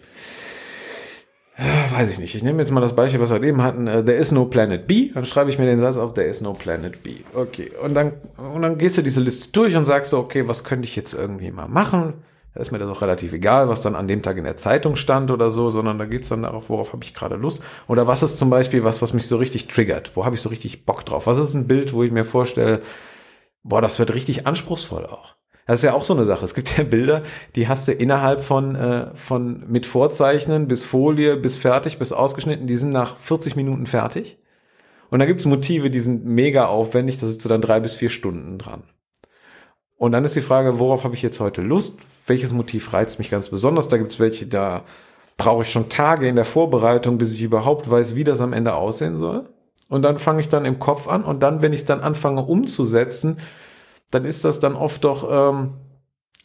[1.58, 2.36] weiß ich nicht.
[2.36, 3.88] Ich nehme jetzt mal das Beispiel, was wir eben hatten.
[3.88, 5.12] Uh, there is no planet B.
[5.14, 7.18] Dann schreibe ich mir den Satz auf, there is no planet B.
[7.34, 7.72] Okay.
[7.82, 10.86] Und dann, und dann gehst du diese Liste durch und sagst so, okay, was könnte
[10.86, 12.14] ich jetzt irgendwie mal machen?
[12.54, 14.96] Da ist mir das auch relativ egal, was dann an dem Tag in der Zeitung
[14.96, 17.62] stand oder so, sondern da geht's dann darauf, worauf habe ich gerade Lust.
[17.88, 20.16] Oder was ist zum Beispiel was, was mich so richtig triggert?
[20.16, 21.28] Wo habe ich so richtig Bock drauf?
[21.28, 22.82] Was ist ein Bild, wo ich mir vorstelle,
[23.64, 25.36] boah, das wird richtig anspruchsvoll auch.
[25.66, 26.46] Das ist ja auch so eine Sache.
[26.46, 27.24] Es gibt ja Bilder,
[27.56, 32.68] die hast du innerhalb von, äh, von mit Vorzeichnen bis Folie, bis fertig, bis ausgeschnitten,
[32.68, 34.38] die sind nach 40 Minuten fertig.
[35.10, 38.10] Und dann gibt's Motive, die sind mega aufwendig, da sitzt du dann drei bis vier
[38.10, 38.84] Stunden dran.
[39.98, 42.00] Und dann ist die Frage, worauf habe ich jetzt heute Lust?
[42.28, 43.88] Welches Motiv reizt mich ganz besonders?
[43.88, 44.84] Da gibt's welche, da
[45.38, 48.76] brauche ich schon Tage in der Vorbereitung, bis ich überhaupt weiß, wie das am Ende
[48.76, 49.50] aussehen soll.
[49.88, 53.38] Und dann fange ich dann im Kopf an und dann, wenn ich dann anfange umzusetzen,
[54.12, 55.74] dann ist das dann oft doch ähm,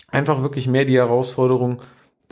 [0.08, 1.82] einfach wirklich mehr die Herausforderung,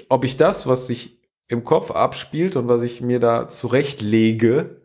[0.08, 1.18] ob ich das, was sich
[1.48, 4.82] im Kopf abspielt und was ich mir da zurechtlege,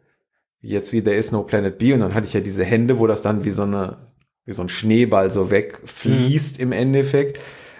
[0.61, 3.07] jetzt wie There is no Planet B, und dann hatte ich ja diese Hände, wo
[3.07, 4.13] das dann wie so eine
[4.45, 7.39] wie so ein Schneeball so wegfließt im Endeffekt.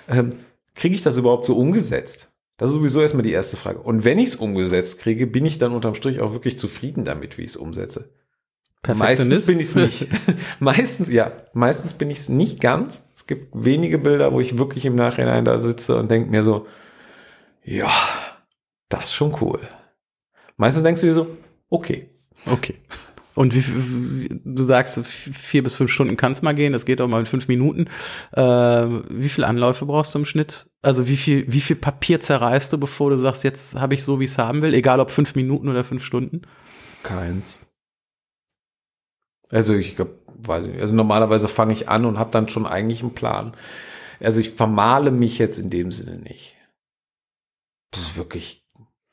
[0.09, 0.29] Ähm,
[0.75, 2.31] kriege ich das überhaupt so umgesetzt?
[2.57, 3.79] Das ist sowieso erstmal die erste Frage.
[3.79, 7.37] Und wenn ich es umgesetzt kriege, bin ich dann unterm Strich auch wirklich zufrieden damit,
[7.37, 8.09] wie ich es umsetze.
[8.87, 10.07] Meistens bin ich es nicht.
[10.59, 13.09] meistens, ja, meistens bin ich es nicht ganz.
[13.15, 16.67] Es gibt wenige Bilder, wo ich wirklich im Nachhinein da sitze und denke mir so,
[17.63, 17.91] ja,
[18.89, 19.61] das ist schon cool.
[20.57, 21.27] Meistens denkst du dir so,
[21.69, 22.09] okay.
[22.45, 22.75] Okay.
[23.35, 27.01] Und wie, wie, du sagst, vier bis fünf Stunden kann es mal gehen, das geht
[27.01, 27.87] auch mal in fünf Minuten.
[28.33, 30.67] Äh, wie viele Anläufe brauchst du im Schnitt?
[30.81, 34.19] Also wie viel, wie viel Papier zerreißt du, bevor du sagst, jetzt habe ich so,
[34.19, 36.41] wie ich es haben will, egal ob fünf Minuten oder fünf Stunden?
[37.01, 37.62] Keins.
[39.53, 40.15] Also ich glaube,
[40.47, 43.53] also normalerweise fange ich an und habe dann schon eigentlich einen Plan.
[44.19, 46.55] Also ich vermale mich jetzt in dem Sinne nicht.
[47.91, 48.65] Das ist wirklich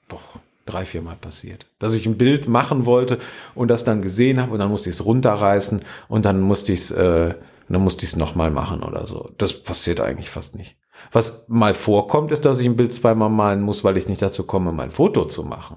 [0.09, 0.22] doch
[0.64, 1.66] drei, vier Mal passiert.
[1.78, 3.18] Dass ich ein Bild machen wollte
[3.55, 6.80] und das dann gesehen habe und dann musste ich es runterreißen und dann musste ich
[6.80, 7.34] es, äh,
[7.68, 9.30] dann musste ich es nochmal machen oder so.
[9.36, 10.78] Das passiert eigentlich fast nicht.
[11.12, 14.47] Was mal vorkommt, ist, dass ich ein Bild zweimal malen muss, weil ich nicht dazu
[14.47, 15.76] komme, mein Foto zu machen.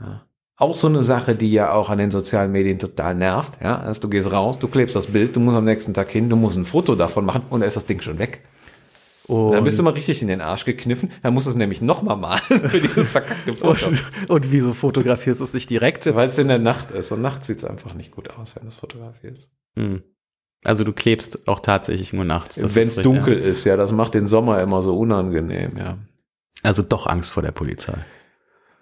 [0.00, 0.29] Ja.
[0.60, 3.54] Auch so eine Sache, die ja auch an den sozialen Medien total nervt.
[3.62, 6.28] Ja, also du gehst raus, du klebst das Bild, du musst am nächsten Tag hin,
[6.28, 8.42] du musst ein Foto davon machen und dann ist das Ding schon weg.
[9.26, 11.12] Und dann bist du mal richtig in den Arsch gekniffen.
[11.22, 13.86] Dann musst du es nämlich nochmal malen für dieses verkackte Foto.
[13.86, 16.04] und, und wieso fotografierst du es nicht direkt?
[16.14, 17.10] Weil es in der Nacht ist.
[17.10, 19.50] Und nachts sieht es einfach nicht gut aus, wenn du es fotografierst.
[19.76, 20.02] Hm.
[20.62, 22.60] Also du klebst auch tatsächlich nur nachts.
[22.60, 23.46] Wenn es dunkel ja.
[23.46, 25.96] ist, ja, das macht den Sommer immer so unangenehm, ja.
[26.62, 27.94] Also doch Angst vor der Polizei.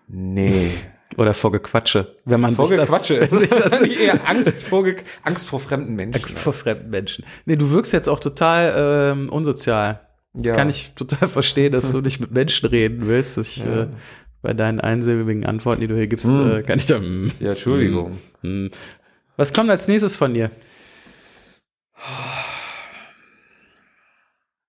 [0.08, 0.72] Nee.
[1.16, 2.14] Oder vor Gequatsche.
[2.24, 3.14] Wenn man vor Gequatsche.
[3.14, 4.86] ist es ist nicht eher Angst vor,
[5.22, 6.20] Angst vor fremden Menschen.
[6.20, 7.24] Angst vor fremden Menschen.
[7.46, 8.74] Nee, du wirkst jetzt auch total
[9.14, 10.00] ähm, unsozial.
[10.34, 10.54] Ja.
[10.54, 13.36] Kann ich total verstehen, dass du nicht mit Menschen reden willst.
[13.36, 13.82] Dass ich, ja.
[13.82, 13.88] äh,
[14.42, 16.58] bei deinen einsilbigen Antworten, die du hier gibst, hm.
[16.58, 16.98] äh, kann ich da.
[17.00, 18.18] Mm, ja, Entschuldigung.
[18.42, 18.70] Mm, mm.
[19.36, 20.50] Was kommt als nächstes von dir?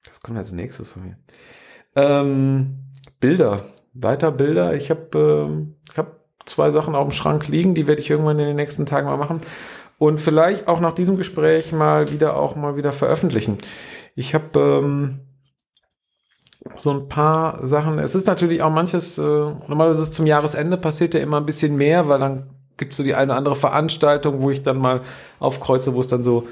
[0.07, 1.17] Was kommt als nächstes von mir?
[1.95, 2.79] Ähm,
[3.19, 3.63] Bilder.
[3.93, 4.75] Weiter Bilder.
[4.75, 5.75] Ich habe ähm,
[6.49, 9.17] zwei Sachen auf dem Schrank liegen, die werde ich irgendwann in den nächsten Tagen mal
[9.17, 9.41] machen.
[9.97, 13.57] Und vielleicht auch nach diesem Gespräch mal wieder auch mal wieder veröffentlichen.
[14.15, 15.19] Ich habe ähm,
[16.75, 17.99] so ein paar Sachen.
[17.99, 21.75] Es ist natürlich auch manches, äh, normalerweise ist zum Jahresende passiert ja immer ein bisschen
[21.75, 25.01] mehr, weil dann gibt es so die eine oder andere Veranstaltung, wo ich dann mal
[25.39, 26.47] aufkreuze, wo es dann so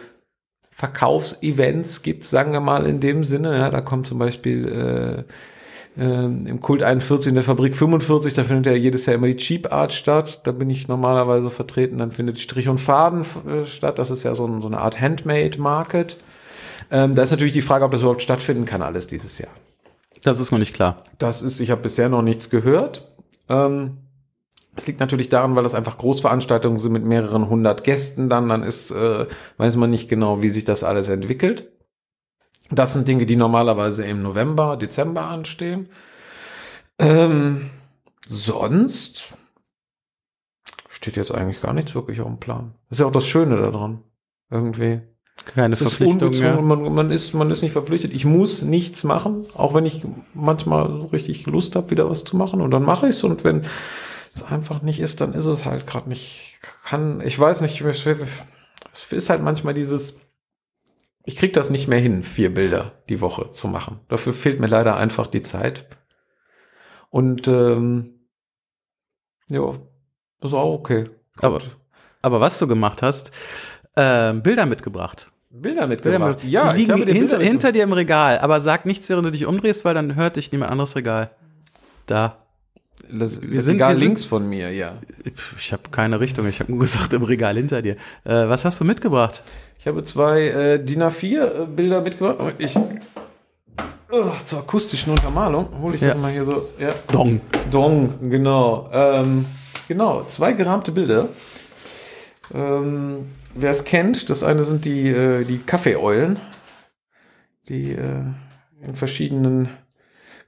[0.72, 3.58] Verkaufsevents gibt, sagen wir mal in dem Sinne.
[3.58, 5.34] Ja, da kommt zum Beispiel äh,
[5.98, 9.72] im Kult 41 in der Fabrik 45, da findet ja jedes Jahr immer die Cheap
[9.74, 10.41] Art statt.
[10.43, 11.98] Da bin ich normalerweise vertreten.
[11.98, 13.98] Dann findet Strich und Faden äh, statt.
[13.98, 16.18] Das ist ja so, ein, so eine Art Handmade Market.
[16.91, 19.52] Ähm, da ist natürlich die Frage, ob das überhaupt stattfinden kann, alles dieses Jahr.
[20.22, 20.98] Das ist noch nicht klar.
[21.18, 23.08] Das ist, ich habe bisher noch nichts gehört.
[23.50, 23.98] Ähm,
[24.76, 28.62] es liegt natürlich daran, weil das einfach Großveranstaltungen sind mit mehreren hundert Gästen dann, dann
[28.62, 29.26] ist, äh,
[29.58, 31.72] weiß man nicht genau, wie sich das alles entwickelt.
[32.70, 35.89] Das sind Dinge, die normalerweise im November, Dezember anstehen.
[36.99, 37.70] Ähm,
[38.26, 39.36] sonst
[40.89, 42.74] steht jetzt eigentlich gar nichts wirklich auf dem Plan.
[42.89, 44.03] Das ist ja auch das Schöne daran.
[44.49, 45.01] Irgendwie.
[45.45, 46.32] Keine es Verpflichtung.
[46.32, 46.59] Ist ja.
[46.59, 48.13] man, man, ist, man ist nicht verpflichtet.
[48.13, 50.01] Ich muss nichts machen, auch wenn ich
[50.34, 52.59] manchmal so richtig Lust habe, wieder was zu machen.
[52.61, 53.24] Und dann mache ich es.
[53.24, 53.61] Und wenn
[54.34, 56.59] es einfach nicht ist, dann ist es halt gerade nicht.
[56.84, 58.05] Kann, ich weiß nicht, es
[59.11, 60.20] ist halt manchmal dieses,
[61.28, 64.00] ich krieg das nicht mehr hin, vier Bilder die Woche zu machen.
[64.08, 65.86] Dafür fehlt mir leider einfach die Zeit.
[67.10, 68.22] Und ähm,
[69.50, 69.74] ja,
[70.42, 71.10] ist auch okay.
[71.42, 71.60] Aber,
[72.22, 73.34] aber was du gemacht hast,
[73.96, 75.30] äh, Bilder mitgebracht.
[75.50, 76.40] Bilder mitgebracht.
[76.40, 79.46] Bilder, ja, die liegen hinter, hinter, dir im Regal, aber sag nichts, während du dich
[79.46, 81.32] umdrehst, weil dann hört dich niemand anderes Regal.
[82.06, 82.38] Da.
[83.12, 84.94] Das, wir sind Regal wir links sind, von mir, ja.
[85.58, 87.96] Ich habe keine Richtung, ich habe nur gesagt im Regal hinter dir.
[88.24, 89.44] Äh, was hast du mitgebracht?
[89.88, 92.56] Ich habe zwei äh, DIN A4 äh, mitgebracht.
[92.58, 96.10] Ich oh, zur akustischen Untermalung hole ich ja.
[96.10, 96.68] das mal hier so.
[96.78, 96.94] Ja.
[97.10, 97.40] Dong.
[97.72, 98.90] Dong, genau.
[98.92, 99.46] Ähm,
[99.88, 101.30] genau, zwei gerahmte Bilder.
[102.54, 106.38] Ähm, wer es kennt, das eine sind die, äh, die Kaffeeeulen,
[107.70, 108.24] die äh,
[108.86, 109.70] in verschiedenen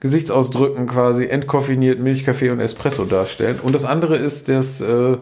[0.02, 3.62] Gesichtsausdrücken quasi entkoffiniert Milchkaffee und Espresso darstellen.
[3.64, 5.18] Und das andere ist das, äh,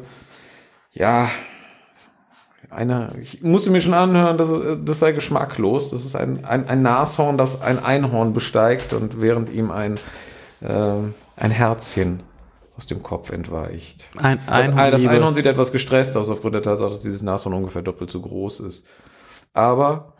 [0.93, 1.29] ja,
[2.69, 4.49] einer, ich musste mir schon anhören, dass,
[4.83, 5.89] das sei geschmacklos.
[5.89, 9.95] Das ist ein, ein, ein Nashorn, das ein Einhorn besteigt und während ihm ein,
[10.61, 10.97] äh,
[11.35, 12.23] ein Herzchen
[12.75, 14.05] aus dem Kopf entweicht.
[14.17, 17.55] Ein, Einhorn, das, das Einhorn sieht etwas gestresst aus, aufgrund der Tatsache, dass dieses Nashorn
[17.55, 18.85] ungefähr doppelt so groß ist.
[19.53, 20.13] Aber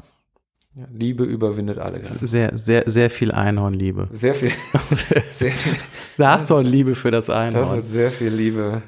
[0.73, 2.25] ja, Liebe überwindet alle Grenzen.
[2.25, 4.07] Sehr, sehr, sehr viel Einhornliebe.
[4.11, 4.51] Sehr viel.
[5.29, 5.75] sehr viel.
[6.17, 7.63] Nashornliebe für das Einhorn.
[7.63, 8.81] Das wird sehr viel Liebe.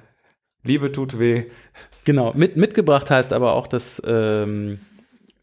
[0.64, 1.45] Liebe tut weh.
[2.03, 2.34] Genau.
[2.36, 4.80] Mit, mitgebracht heißt aber auch, dass ähm,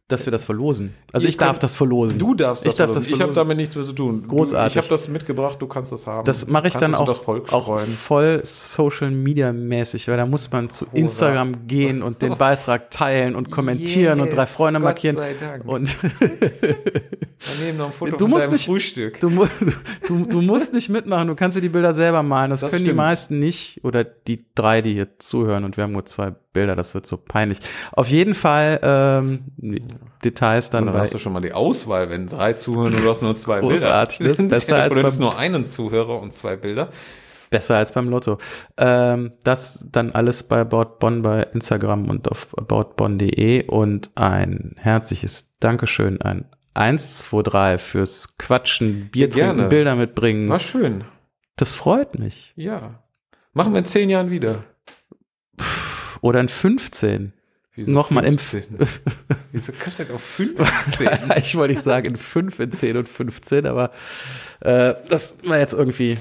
[0.08, 0.94] dass wir das verlosen.
[1.12, 2.16] Also Ihr ich darf das verlosen.
[2.18, 3.14] Du darfst das Ich darf das verlosen.
[3.14, 4.24] Ich habe damit nichts mehr zu tun.
[4.28, 4.74] Großartig.
[4.74, 6.24] Du, ich habe das mitgebracht, du kannst das haben.
[6.24, 10.50] Das mache ich Kannst dann auch, das auch voll Social Media mäßig, weil da muss
[10.52, 14.84] man zu Instagram gehen und den Beitrag teilen und kommentieren und drei Yes, Freunde Gott
[14.84, 15.16] markieren.
[15.16, 15.64] sei Dank.
[15.64, 15.96] Und
[17.58, 19.20] Daneben noch ein Foto Du von musst nicht- Frühstück.
[19.20, 19.30] du,
[20.08, 22.50] du, du musst nicht mitmachen, du kannst dir die Bilder selber malen.
[22.50, 22.96] Das, Das können die stimmt.
[22.98, 26.92] meisten nicht oder die drei, die hier zuhören und wir haben nur zwei Bilder, das
[26.94, 27.60] wird so peinlich.
[27.92, 29.44] Auf jeden Fall ähm,
[30.24, 33.08] Details dann Dann bei hast du schon mal die Auswahl, wenn drei zuhören und du
[33.08, 34.32] hast nur zwei Großartig, Bilder.
[34.32, 36.88] ist besser als beim- nur einen Zuhörer und zwei Bilder.
[37.50, 38.38] Besser als beim Lotto.
[38.76, 45.54] Ähm, das dann alles bei About Bonn bei Instagram und auf aboutbonn.de und ein herzliches
[45.60, 50.48] Dankeschön an 123 fürs Quatschen, Bier Ja, trinken, Bilder mitbringen.
[50.48, 51.04] War schön.
[51.56, 52.52] Das freut mich.
[52.56, 53.02] Ja.
[53.52, 54.64] Machen wir in zehn Jahren wieder.
[56.26, 57.32] Oder in 15.
[57.74, 58.64] Wieso Nochmal im- 15?
[59.52, 61.08] Wieso kommst du denn auf 15?
[61.36, 63.90] ich wollte nicht sagen in 5, in 10 und 15, aber
[64.60, 66.16] äh, das war jetzt irgendwie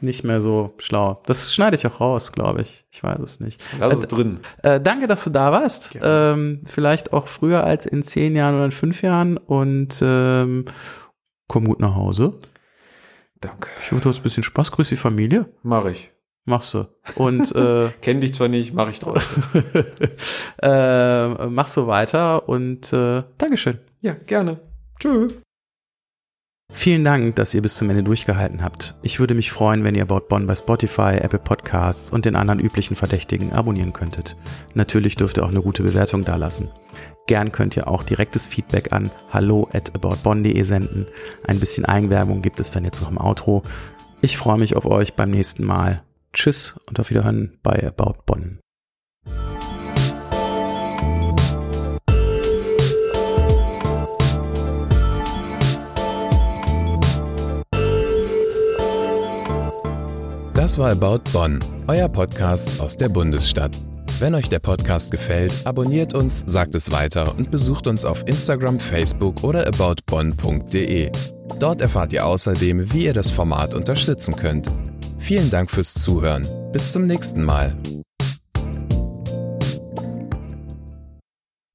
[0.00, 1.20] nicht mehr so schlau.
[1.26, 2.84] Das schneide ich auch raus, glaube ich.
[2.92, 3.60] Ich weiß es nicht.
[3.80, 4.38] Lass Äh, es drin.
[4.62, 5.90] Äh, danke, dass du da warst.
[5.90, 6.32] Gerne.
[6.34, 9.36] Ähm, vielleicht auch früher als in zehn Jahren oder in fünf Jahren.
[9.38, 10.66] Und ähm,
[11.48, 12.32] komm gut nach Hause.
[13.40, 13.68] Danke.
[13.82, 14.70] Ich hoffe, du hast ein bisschen Spaß.
[14.70, 15.46] Grüß die Familie.
[15.64, 16.12] Mach ich.
[16.48, 16.86] Machst du.
[17.16, 19.42] Und äh, Kenn dich zwar nicht, mach ich trotzdem.
[20.62, 22.48] äh, mach so weiter.
[22.48, 23.78] Und äh, Dankeschön.
[24.00, 24.58] ja, gerne.
[24.98, 25.28] Tschö.
[26.70, 28.94] Vielen Dank, dass ihr bis zum Ende durchgehalten habt.
[29.02, 32.60] Ich würde mich freuen, wenn ihr About Bonn bei Spotify, Apple Podcasts und den anderen
[32.60, 34.34] üblichen Verdächtigen abonnieren könntet.
[34.74, 36.70] Natürlich dürft ihr auch eine gute Bewertung dalassen.
[37.26, 41.06] Gern könnt ihr auch direktes Feedback an hallo at aboutbonn.de senden.
[41.46, 43.62] Ein bisschen Eigenwerbung gibt es dann jetzt noch im Outro.
[44.22, 46.02] Ich freue mich auf euch beim nächsten Mal.
[46.32, 48.60] Tschüss und auf Wiederhören bei About Bonn.
[60.54, 63.70] Das war About Bonn, euer Podcast aus der Bundesstadt.
[64.18, 68.80] Wenn euch der Podcast gefällt, abonniert uns, sagt es weiter und besucht uns auf Instagram,
[68.80, 71.12] Facebook oder aboutbonn.de.
[71.60, 74.68] Dort erfahrt ihr außerdem, wie ihr das Format unterstützen könnt.
[75.28, 76.48] Vielen Dank fürs Zuhören.
[76.72, 77.76] Bis zum nächsten Mal.